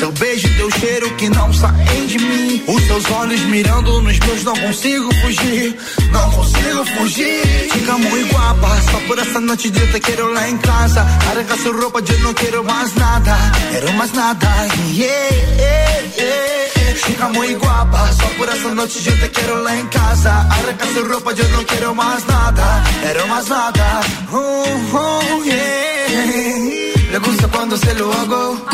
[0.00, 2.64] Seu beijo deu cheiro que não saem de mim.
[2.66, 5.76] Os seus olhos mirando nos meus Não consigo fugir.
[6.10, 7.70] Não consigo fugir.
[7.72, 11.02] Fica muito guapa Só por essa noite de te quero lá em casa.
[11.30, 13.36] Arranca sua roupa eu não quero mais nada.
[13.70, 14.48] Quero mais nada.
[14.92, 16.66] Yeah, yeah, yeah.
[16.96, 20.30] Fica muito guapa Só por essa noite eu te quero lá em casa.
[20.30, 22.82] Arranca sua roupa eu não quero mais nada.
[23.00, 24.00] Quero mais nada.
[24.32, 24.95] Uh, uh,
[25.44, 26.95] yeah.
[27.10, 28.66] Le gusta cuando se lo hago.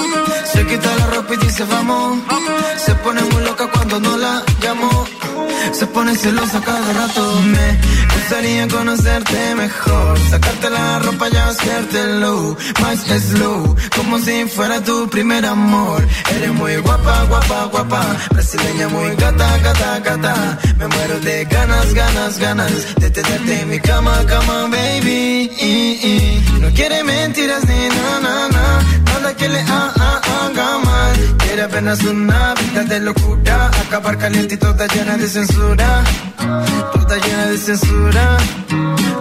[0.52, 2.18] Se quita la ropa y dice vamos
[2.84, 5.04] Se pone muy loca cuando no la llamo.
[5.72, 7.40] Se pone celosa cada rato.
[7.42, 7.80] Me
[8.14, 10.18] gustaría conocerte mejor.
[10.30, 12.56] Sacarte la ropa y hacértelo.
[12.80, 16.06] Más slow Como si fuera tu primer amor.
[16.34, 18.02] Eres muy guapa, guapa, guapa.
[18.30, 20.58] Brasileña muy gata, gata, gata.
[20.78, 26.42] Me muero de ganas, ganas, ganas De tenerte en mi cama, cama, baby.
[26.60, 28.64] No quiere mentiras ni na, na, na.
[29.10, 31.16] Nada que le ha- ha- haga mal.
[31.42, 33.70] Quiere apenas una vida de locura.
[33.86, 35.88] Acabar caliente y toda llena de censura.
[36.94, 38.24] Toda llena de censura.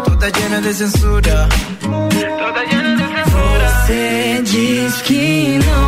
[0.06, 1.36] Toda llena de censura.
[1.82, 3.68] Toda llena de censura.
[3.86, 5.86] Você diz que não,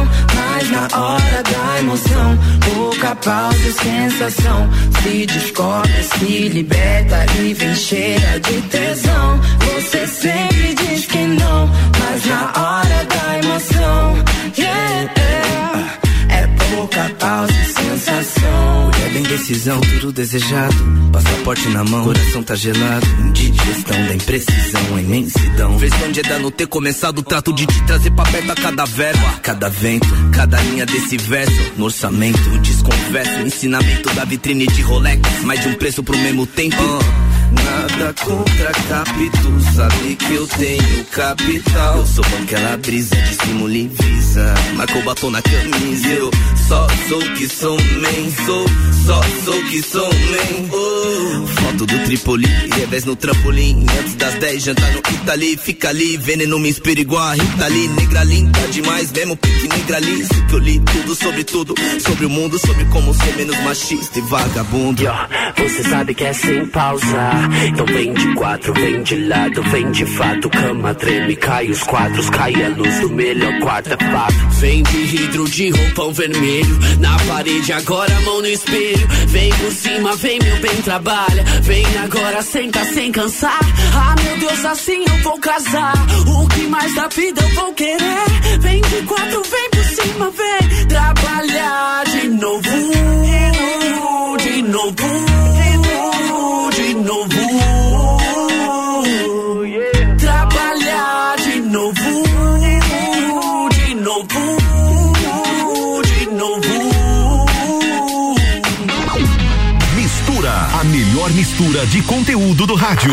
[0.74, 2.38] na hora da emoção,
[2.74, 4.70] pouca pausa e sensação.
[5.02, 9.40] Se descobre, se liberta e vem cheia de tesão.
[9.60, 11.70] Você sempre diz que não,
[12.00, 13.23] mas na hora da
[19.34, 20.76] decisão, tudo desejado.
[21.12, 23.06] Passaporte na mão, coração tá gelado.
[23.20, 25.78] Indigestão da imprecisão, imensidão.
[25.78, 28.86] Versão de Eda não ter começado o trato de te trazer pra perto a cada
[28.86, 29.26] verbo.
[29.26, 31.74] a Cada vento, cada linha desse verso.
[31.78, 33.40] No orçamento, desconverso.
[33.40, 35.22] Ensinamento da vitrine de Rolex.
[35.44, 36.84] Mais de um preço pro mesmo tempo.
[37.64, 41.98] Nada contra capítulo, sabe que eu tenho capital.
[41.98, 44.54] Eu sou aquela brisa de estímulo e visa.
[44.76, 46.08] Marcou batom na camisa.
[46.08, 46.32] Eu
[46.68, 48.66] só sou que sou man, sou,
[49.06, 50.70] só sou que sou man.
[50.72, 51.48] Oh.
[51.48, 53.86] Foto do Tripoli, revés no trampolim.
[54.00, 55.58] Antes das 10, jantar no Itali.
[55.58, 57.88] Fica ali, veneno me inspira igual a Rita Lee.
[57.88, 60.22] Negra linda demais, mesmo pique negra ali.
[60.22, 61.76] Isso que eu li tudo sobre tudo.
[62.00, 65.04] Sobre o mundo, sobre como ser menos machista e vagabundo.
[65.58, 67.53] Você sabe que é sem pausa.
[67.68, 70.50] Então vem de quatro, vem de lado, vem de fato.
[70.50, 74.34] Cama treme, cai os quadros, cai a luz do melhor quarto é fato.
[74.60, 76.80] Vem de hidro de roupão vermelho.
[77.00, 79.08] Na parede, agora mão no espelho.
[79.28, 81.44] Vem por cima, vem meu bem, trabalha.
[81.62, 83.60] Vem agora, senta sem cansar.
[83.94, 85.94] Ah, meu Deus, assim eu vou casar.
[86.28, 88.60] O que mais da vida eu vou querer?
[88.60, 92.70] Vem de quatro, vem por cima, vem trabalhar de novo.
[94.38, 95.04] De novo.
[96.72, 97.33] De novo.
[97.33, 97.33] Trabalhar
[111.44, 113.12] mistura de conteúdo do rádio.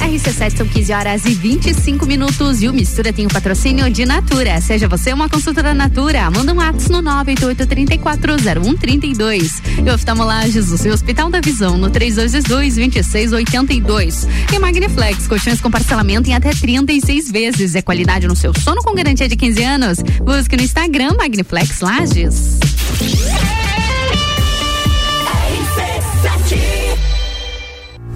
[0.00, 4.58] RC7 são 15 horas e 25 minutos e o Mistura tem o patrocínio de Natura.
[4.62, 9.62] Seja você uma consultora Natura, manda um ato no 988-340132.
[9.86, 14.26] E oftalmolages, o seu Hospital da Visão, no 3222-2682.
[14.54, 17.74] E Magniflex, colchões com parcelamento em até 36 vezes.
[17.74, 19.98] É qualidade no seu sono com garantia de 15 anos.
[20.24, 22.61] Busque no Instagram Magniflex Lages.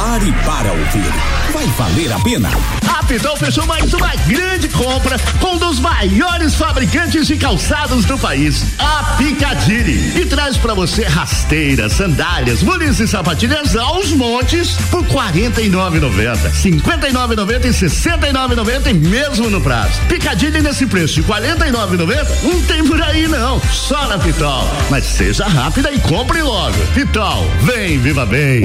[0.00, 1.12] Pare para ouvir.
[1.52, 2.48] Vai valer a pena.
[2.88, 8.16] A Pitol fechou mais uma grande compra com um dos maiores fabricantes de calçados do
[8.18, 10.18] país, a Picadilly.
[10.18, 17.64] E traz para você rasteiras, sandálias, mules e sapatilhas aos montes por R$ 49,90, 59,90
[17.66, 20.00] e 69,90 mesmo no prazo.
[20.08, 24.66] Picadilly nesse preço de R$ 49,90 não tem por aí não, só na Pitol.
[24.88, 26.78] Mas seja rápida e compre logo.
[26.94, 28.64] Pitol, vem, viva bem.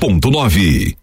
[0.00, 0.99] 89.9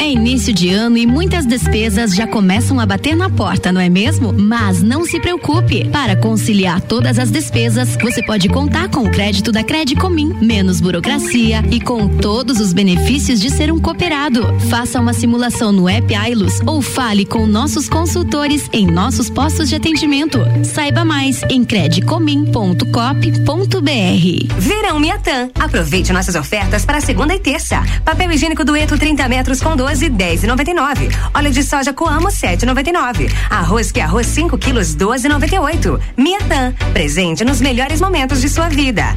[0.00, 3.88] É início de ano e muitas despesas já começam a bater na porta, não é
[3.88, 4.32] mesmo?
[4.32, 5.88] Mas não se preocupe.
[5.88, 11.64] Para conciliar todas as despesas, você pode contar com o crédito da Credicomim, menos burocracia
[11.70, 14.46] e com todos os benefícios de ser um cooperado.
[14.70, 19.74] Faça uma simulação no app Ailos ou fale com nossos consultores em nossos postos de
[19.74, 20.38] atendimento.
[20.64, 24.54] Saiba mais em credicomim.cop.br.
[24.58, 25.50] Verão Miatã.
[25.58, 27.82] Aproveite nossas ofertas para segunda e terça.
[28.04, 31.08] Papel higiênico dueto 30 metros com 12, 10 e 99.
[31.32, 33.32] Óleo de soja Coamo 7,99.
[33.48, 35.98] Arroz que é arroz 5 quilos 12,98.
[36.16, 36.74] Miatã.
[36.92, 39.16] Presente nos melhores momentos de sua vida.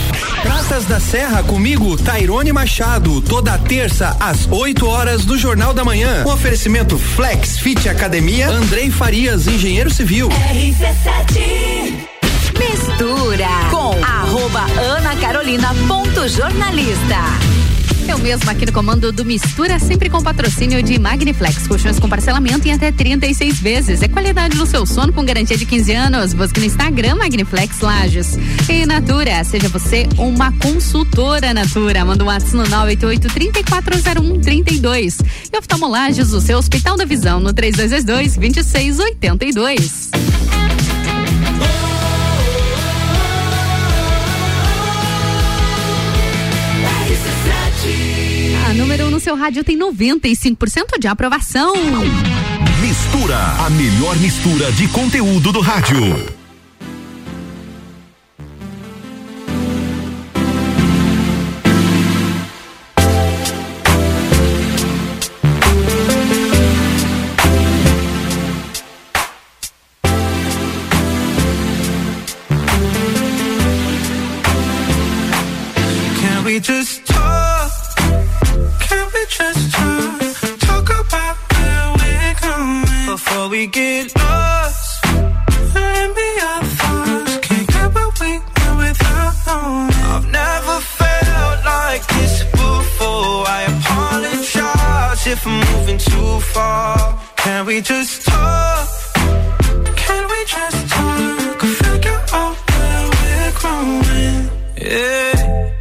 [0.41, 6.23] Praças da Serra comigo, Tairone Machado, toda terça às 8 horas do Jornal da Manhã.
[6.25, 10.29] Um oferecimento Flex Fit Academia, Andrei Farias, engenheiro civil.
[10.29, 12.11] RC7
[12.57, 17.60] Mistura com arroba Ana Carolina ponto jornalista.
[18.07, 22.67] Eu mesmo aqui no comando do Mistura, sempre com patrocínio de Magniflex, colchões com parcelamento
[22.67, 24.01] em até 36 vezes.
[24.01, 26.33] É qualidade no seu sono com garantia de 15 anos.
[26.33, 28.37] Busque no Instagram Magniflex Lages.
[28.69, 32.05] E Natura, seja você uma consultora Natura.
[32.05, 35.19] Manda um WhatsApp no 988-3401-32.
[35.53, 40.09] E oftalmolages, o seu Hospital da Visão, no 3222-2682.
[49.31, 51.73] Seu rádio tem 95% de aprovação.
[52.81, 56.01] Mistura, a melhor mistura de conteúdo do rádio.
[76.19, 77.10] Can we just
[83.51, 85.05] we get lost.
[85.75, 87.37] Let me our thoughts.
[87.45, 89.35] Can't get what we want without.
[90.13, 93.43] I've never felt like this before.
[93.57, 97.19] I apologize if I'm moving too far.
[97.35, 98.87] Can we just talk?
[100.03, 101.61] Can we just talk?
[101.83, 104.49] Figure out where we're growing.
[104.77, 105.77] Yeah.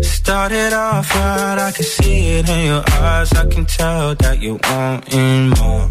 [0.00, 3.32] Started off right, I can see it in your eyes.
[3.34, 5.90] I can tell that you wanting more.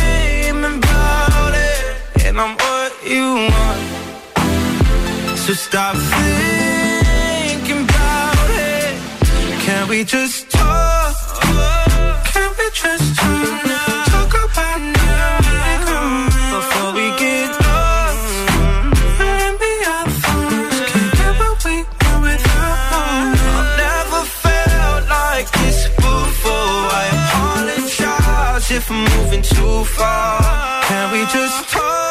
[2.31, 3.81] and I'm what you want.
[5.37, 8.95] So stop thinking about it.
[9.65, 11.13] Can we just talk?
[12.31, 13.63] Can we just talk?
[14.13, 15.39] Talk about now
[16.55, 18.23] before we get lost.
[19.19, 20.79] Let me our thoughts.
[20.91, 21.77] Can't we
[22.27, 26.79] without I've never felt like this before.
[27.01, 30.83] I apologize if I'm moving too far.
[30.87, 32.10] Can we just talk?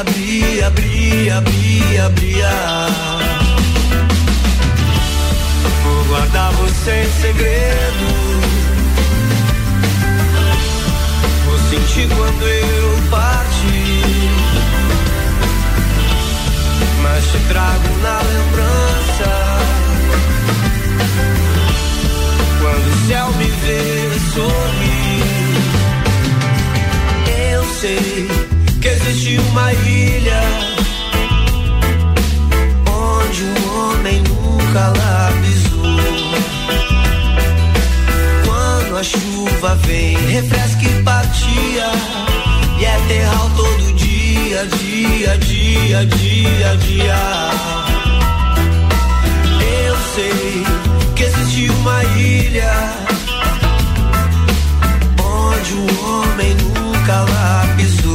[0.00, 2.50] abria, abria, abria, abria.
[5.82, 8.06] Vou guardar você em segredo.
[11.46, 14.06] Vou sentir quando eu partir
[17.16, 19.30] mas te trago na lembrança.
[22.60, 25.22] Quando o céu me vê sorrir,
[27.52, 28.45] eu sei
[29.08, 30.40] existe uma ilha
[32.90, 35.96] onde o homem nunca lá pisou.
[38.44, 41.90] Quando a chuva vem, refresca e partia,
[42.78, 47.50] e é terral todo dia, dia, dia, dia, dia.
[49.86, 50.64] Eu sei
[51.14, 52.92] que existe uma ilha
[55.22, 58.05] onde o homem nunca lá 17,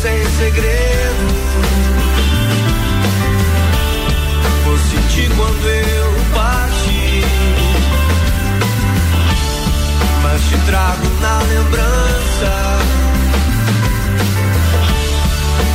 [0.00, 1.26] sem segredo.
[4.64, 7.24] Vou sentir quando eu parti,
[10.22, 12.78] mas te trago na lembrança.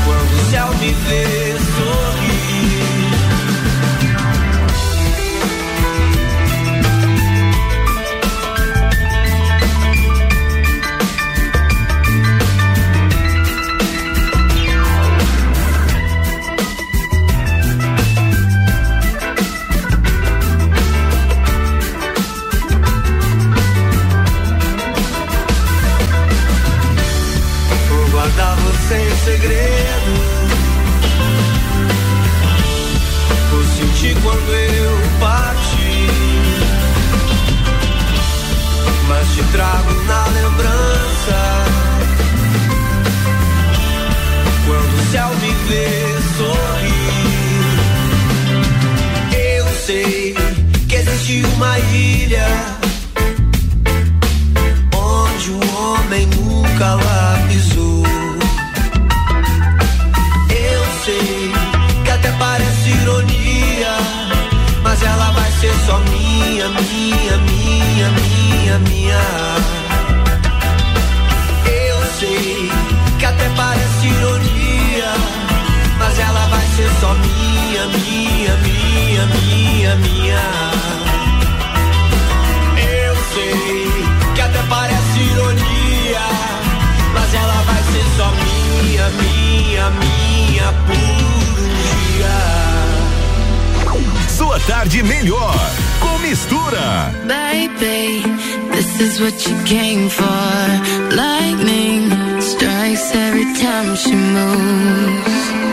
[0.05, 1.42] Quando o céu me vê.
[77.97, 80.43] minha, minha, minha, minha.
[82.77, 83.87] Eu sei
[84.35, 86.25] que até parece ironia,
[87.13, 91.67] mas ela vai ser só minha, minha, minha por um
[92.15, 92.37] dia.
[94.29, 95.55] Sua tarde melhor
[95.99, 97.13] com mistura.
[97.27, 98.23] Baby,
[98.71, 100.25] this is what you came for.
[101.15, 102.09] Lightning
[102.41, 105.72] strikes every time she moves.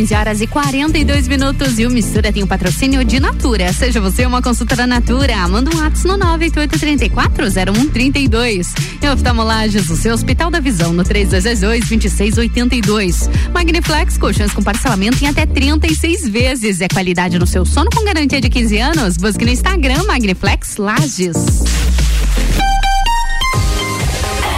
[0.00, 3.70] 15 horas e 42 minutos e o Mistura tem o um patrocínio de Natura.
[3.70, 8.68] Seja você uma consultora Natura, manda um WhatsApp no 988340132.
[9.02, 13.28] E oftalmolages, o seu Hospital da Visão no 3222-2682.
[13.52, 16.80] Magniflex, colchões com parcelamento em até 36 vezes.
[16.80, 19.18] É qualidade no seu sono com garantia de 15 anos.
[19.18, 21.36] Busque no Instagram Magniflex Lages.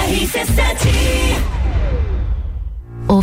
[0.09, 0.92] RC7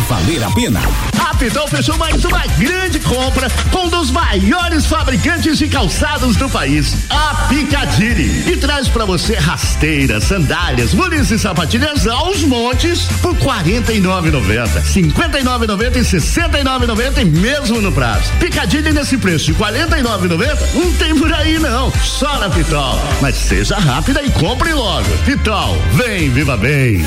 [0.00, 0.80] valer a pena.
[1.18, 6.48] A Pitol fechou mais uma grande compra com um dos maiores fabricantes de calçados do
[6.48, 8.52] país, a Picadilly.
[8.52, 13.44] E traz para você rasteiras, sandálias, mules e sapatilhas aos montes por R$
[13.82, 18.30] 49,90, R$ 59,90 e 69,90 e mesmo no prazo.
[18.38, 23.00] Picadilly nesse preço de R$ 49,90 não tem por aí não, só na Pitol.
[23.20, 25.08] Mas seja rápida e compre logo.
[25.24, 27.06] Pitol, vem, viva bem.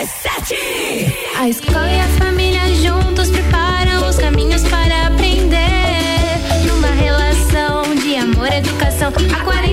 [0.00, 5.58] a escola e a família juntos preparam os caminhos para aprender.
[6.68, 9.67] Numa relação de amor educação, há 48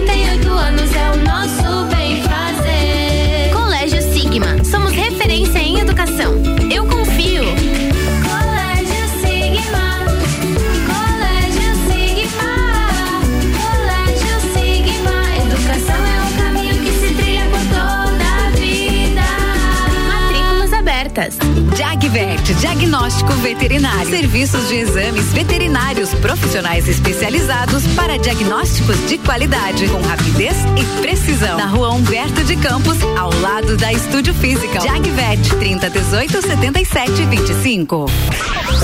[22.16, 24.10] Jagvet, diagnóstico veterinário.
[24.10, 31.58] Serviços de exames veterinários profissionais especializados para diagnósticos de qualidade, com rapidez e precisão.
[31.58, 34.80] Na rua Humberto de Campos, ao lado da Estúdio Física.
[34.80, 38.06] Jagvet, 30 18 77 25.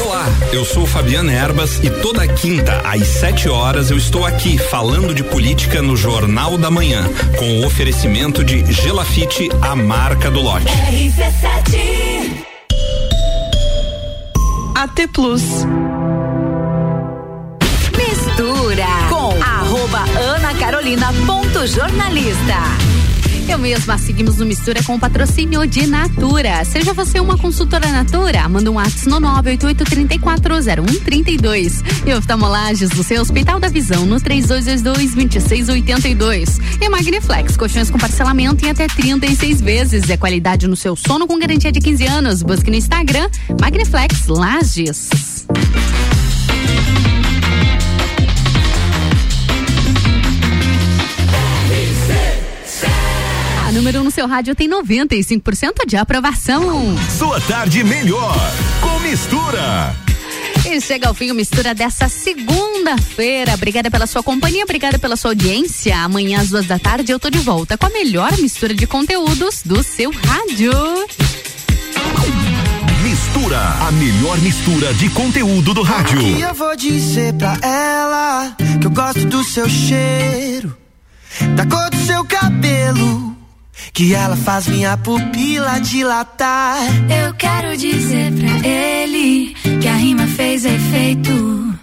[0.05, 5.13] Olá, eu sou Fabiana Erbas e toda quinta às 7 horas eu estou aqui falando
[5.13, 10.65] de política no Jornal da Manhã, com o oferecimento de Gelafite, a marca do lote.
[10.65, 12.50] RC7
[14.81, 15.43] AT Plus.
[17.95, 20.03] Mistura com arroba
[20.35, 23.00] Ana Carolina ponto jornalista.
[23.51, 26.63] Eu mesma seguimos no Mistura com o patrocínio de Natura.
[26.63, 31.83] Seja você uma consultora Natura, manda um WhatsApp no 988340132.
[32.07, 36.61] E oftalmolages do seu Hospital da Visão no 3222-2682.
[36.79, 40.09] E Magniflex, colchões com parcelamento em até 36 vezes.
[40.09, 42.41] É qualidade no seu sono com garantia de 15 anos.
[42.41, 43.29] Busque no Instagram
[43.59, 45.30] Magniflex Lages.
[53.91, 56.95] Número um no seu rádio tem 95% de aprovação.
[57.17, 58.35] Sua tarde melhor
[58.79, 59.93] com mistura.
[60.65, 63.53] E chega ao fim o Mistura dessa segunda-feira.
[63.53, 65.97] Obrigada pela sua companhia, obrigada pela sua audiência.
[65.97, 69.61] Amanhã às duas da tarde eu tô de volta com a melhor mistura de conteúdos
[69.65, 70.71] do seu rádio.
[73.03, 76.21] Mistura, a melhor mistura de conteúdo do rádio.
[76.21, 80.77] E eu vou dizer pra ela que eu gosto do seu cheiro,
[81.55, 83.40] da cor do seu cabelo,
[83.93, 86.77] que ela faz minha pupila dilatar.
[87.09, 91.73] Eu quero dizer pra ele que a rima fez efeito.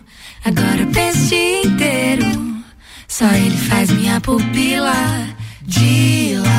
[0.45, 2.57] Agora o dia inteiro.
[3.07, 4.95] Só ele faz minha pupila
[5.63, 6.59] dilatar.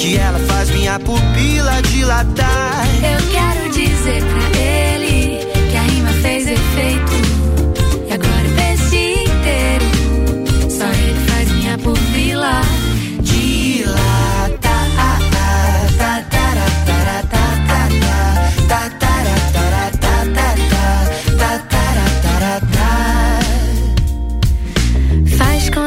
[0.00, 2.86] Que ela faz minha pupila dilatar.
[3.04, 4.59] Eu quero dizer pra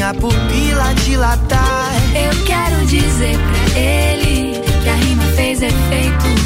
[0.00, 1.92] minha pupila dilatar.
[2.14, 6.39] Eu quero dizer pra ele que a rima fez efeito.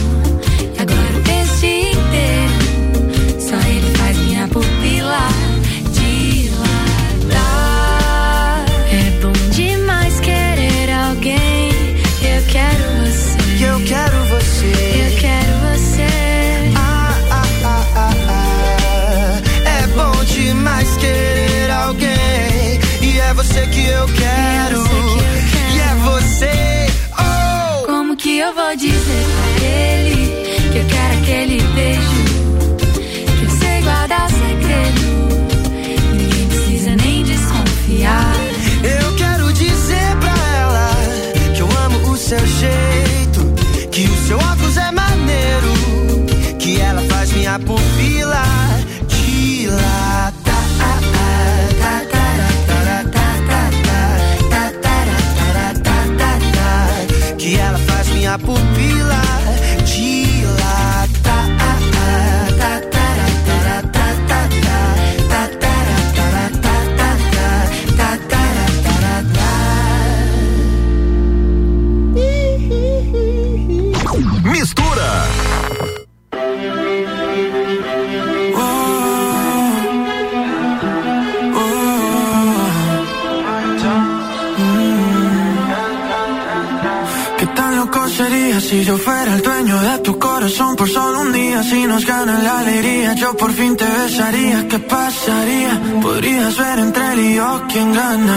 [97.75, 98.34] quien gana.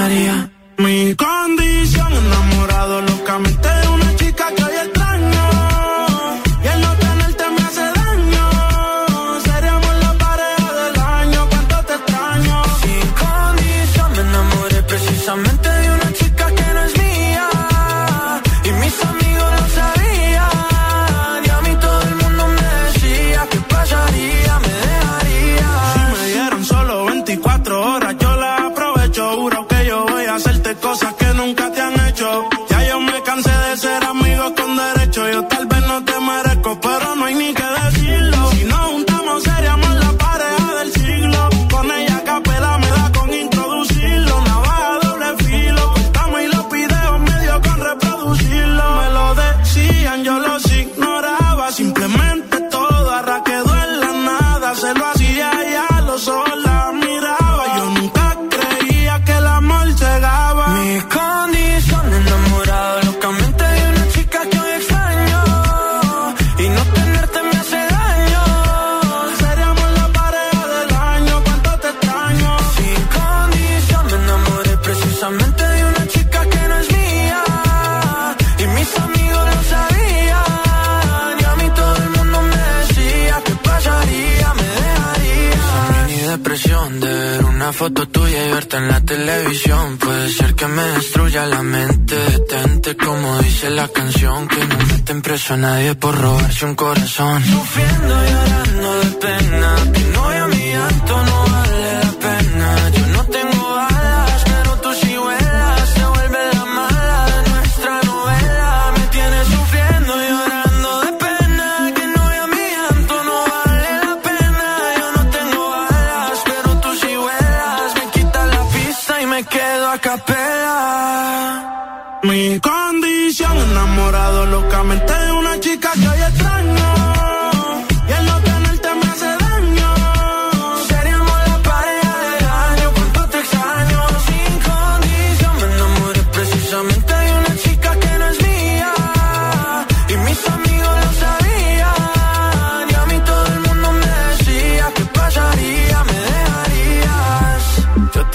[96.63, 97.36] un corazón.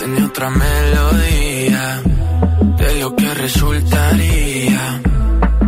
[0.02, 2.02] tenía otra melodía
[2.78, 5.00] de lo que resultaría.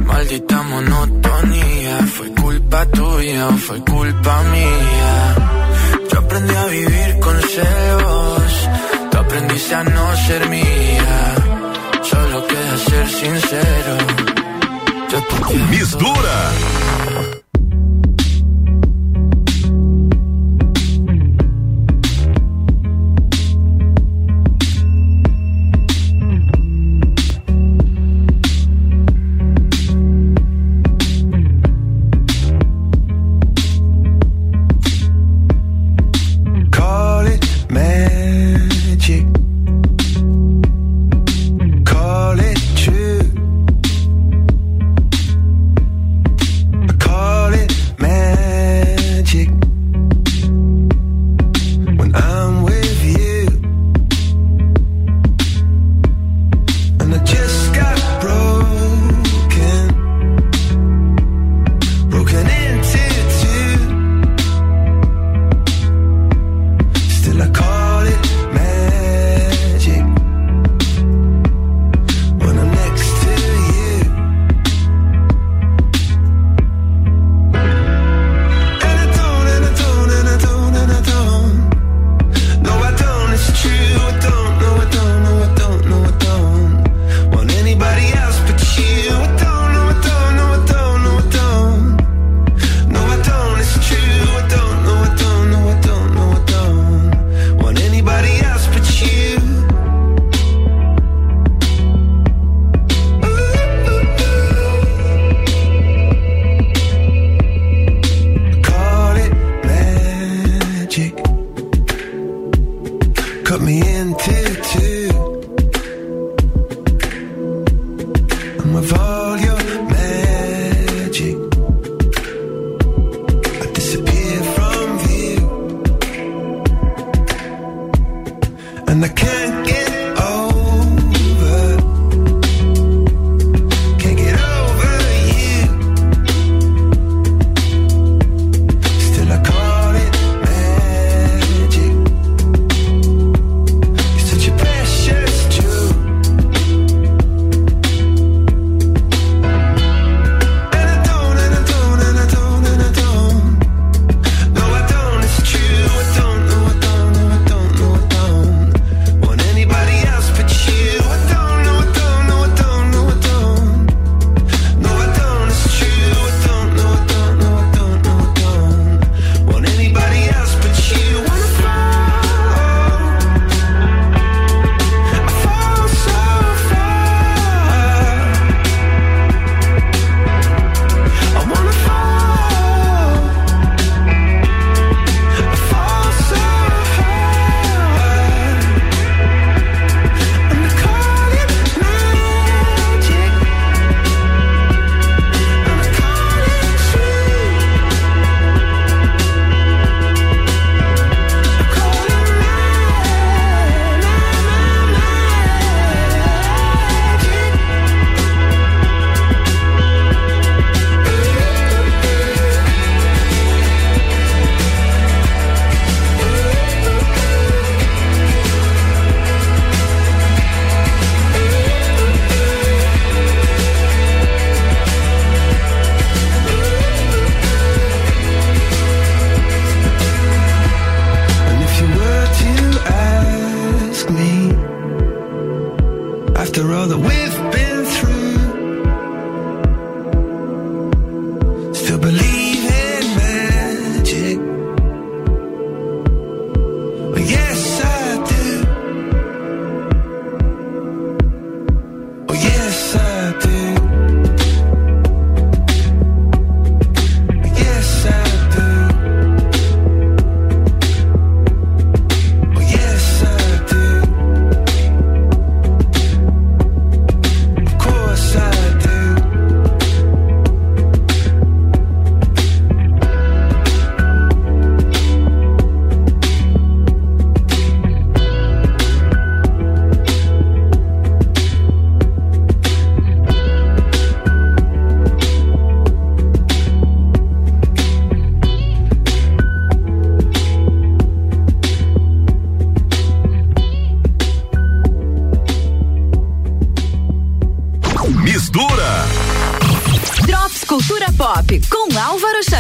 [0.07, 5.15] Maldita monotonía, fue culpa tuya o fue culpa mía.
[6.11, 8.69] Yo aprendí a vivir con celos,
[9.11, 11.17] tú aprendiste a no ser mía.
[12.03, 13.97] Solo queda ser sincero.
[15.11, 17.44] Yo te Mistura.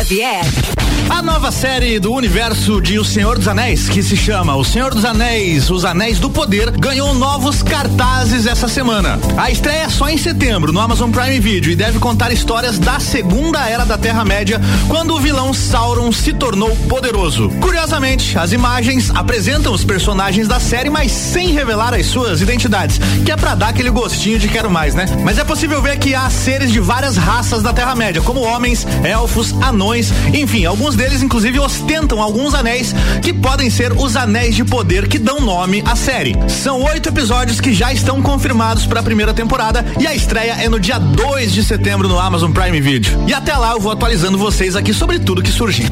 [0.05, 0.44] Xavier.
[1.09, 4.95] A nova série do universo de O Senhor dos Anéis, que se chama O Senhor
[4.95, 9.19] dos Anéis, Os Anéis do Poder, ganhou novos cartazes essa semana.
[9.36, 12.99] A estreia é só em setembro no Amazon Prime Video e deve contar histórias da
[12.99, 14.59] Segunda Era da Terra-média,
[14.89, 17.51] quando o vilão Sauron se tornou poderoso.
[17.61, 23.31] Curiosamente, as imagens apresentam os personagens da série, mas sem revelar as suas identidades, que
[23.31, 25.05] é pra dar aquele gostinho de quero mais, né?
[25.23, 29.53] Mas é possível ver que há seres de várias raças da Terra-média, como homens, elfos,
[29.61, 35.09] anões, enfim, alguns deles inclusive ostentam alguns anéis que podem ser os anéis de poder
[35.09, 36.36] que dão nome à série.
[36.48, 40.68] São oito episódios que já estão confirmados para a primeira temporada e a estreia é
[40.68, 43.24] no dia 2 de setembro no Amazon Prime Video.
[43.26, 45.90] E até lá eu vou atualizando vocês aqui sobre tudo que surgir.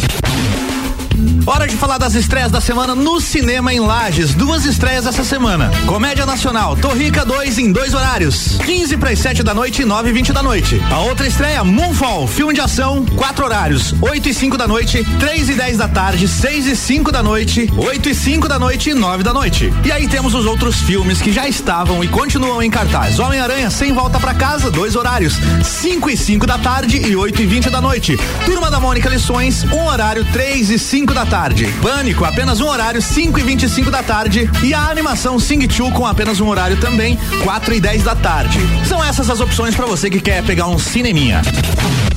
[1.45, 4.33] Hora de falar das estreias da semana no cinema em Lages.
[4.33, 5.73] Duas estreias essa semana.
[5.87, 8.59] Comédia Nacional, Torrica 2 em dois horários.
[8.65, 10.81] 15 para as 7 da noite e 9 e 20 da noite.
[10.89, 13.93] A outra estreia, Moonfall, filme de ação, quatro horários.
[14.01, 17.69] 8 e 5 da noite, 3 e 10 da tarde, 6 e 5 da noite,
[17.77, 19.73] 8 e 5 da noite e 9 da noite.
[19.85, 23.19] E aí temos os outros filmes que já estavam e continuam em cartaz.
[23.19, 25.35] Homem-Aranha sem volta para casa, dois horários.
[25.65, 28.17] 5 e 5 da tarde e 8 e 20 da noite.
[28.45, 31.32] Turma da Mônica Lições, um horário, 3 e 5 da tarde.
[31.81, 34.51] Pânico, apenas um horário, 5 e 25 da tarde.
[34.63, 38.61] E a animação Sing 2 com apenas um horário também, 4 e 10 da tarde.
[38.87, 41.41] São essas as opções para você que quer pegar um cineminha.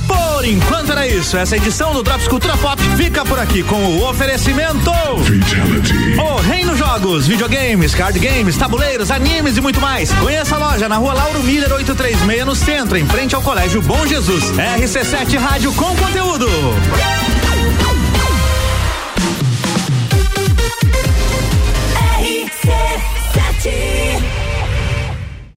[0.06, 1.38] Por enquanto era isso.
[1.38, 4.92] Essa edição do Drops Cultura Pop fica por aqui com o oferecimento.
[4.92, 10.12] O Reino Jogos, videogames, card games, tabuleiros, animes e muito mais.
[10.12, 14.06] Conheça a loja na rua Lauro Miller 836 no centro, em frente ao Colégio Bom
[14.06, 14.44] Jesus.
[14.52, 16.50] RC7 Rádio com conteúdo.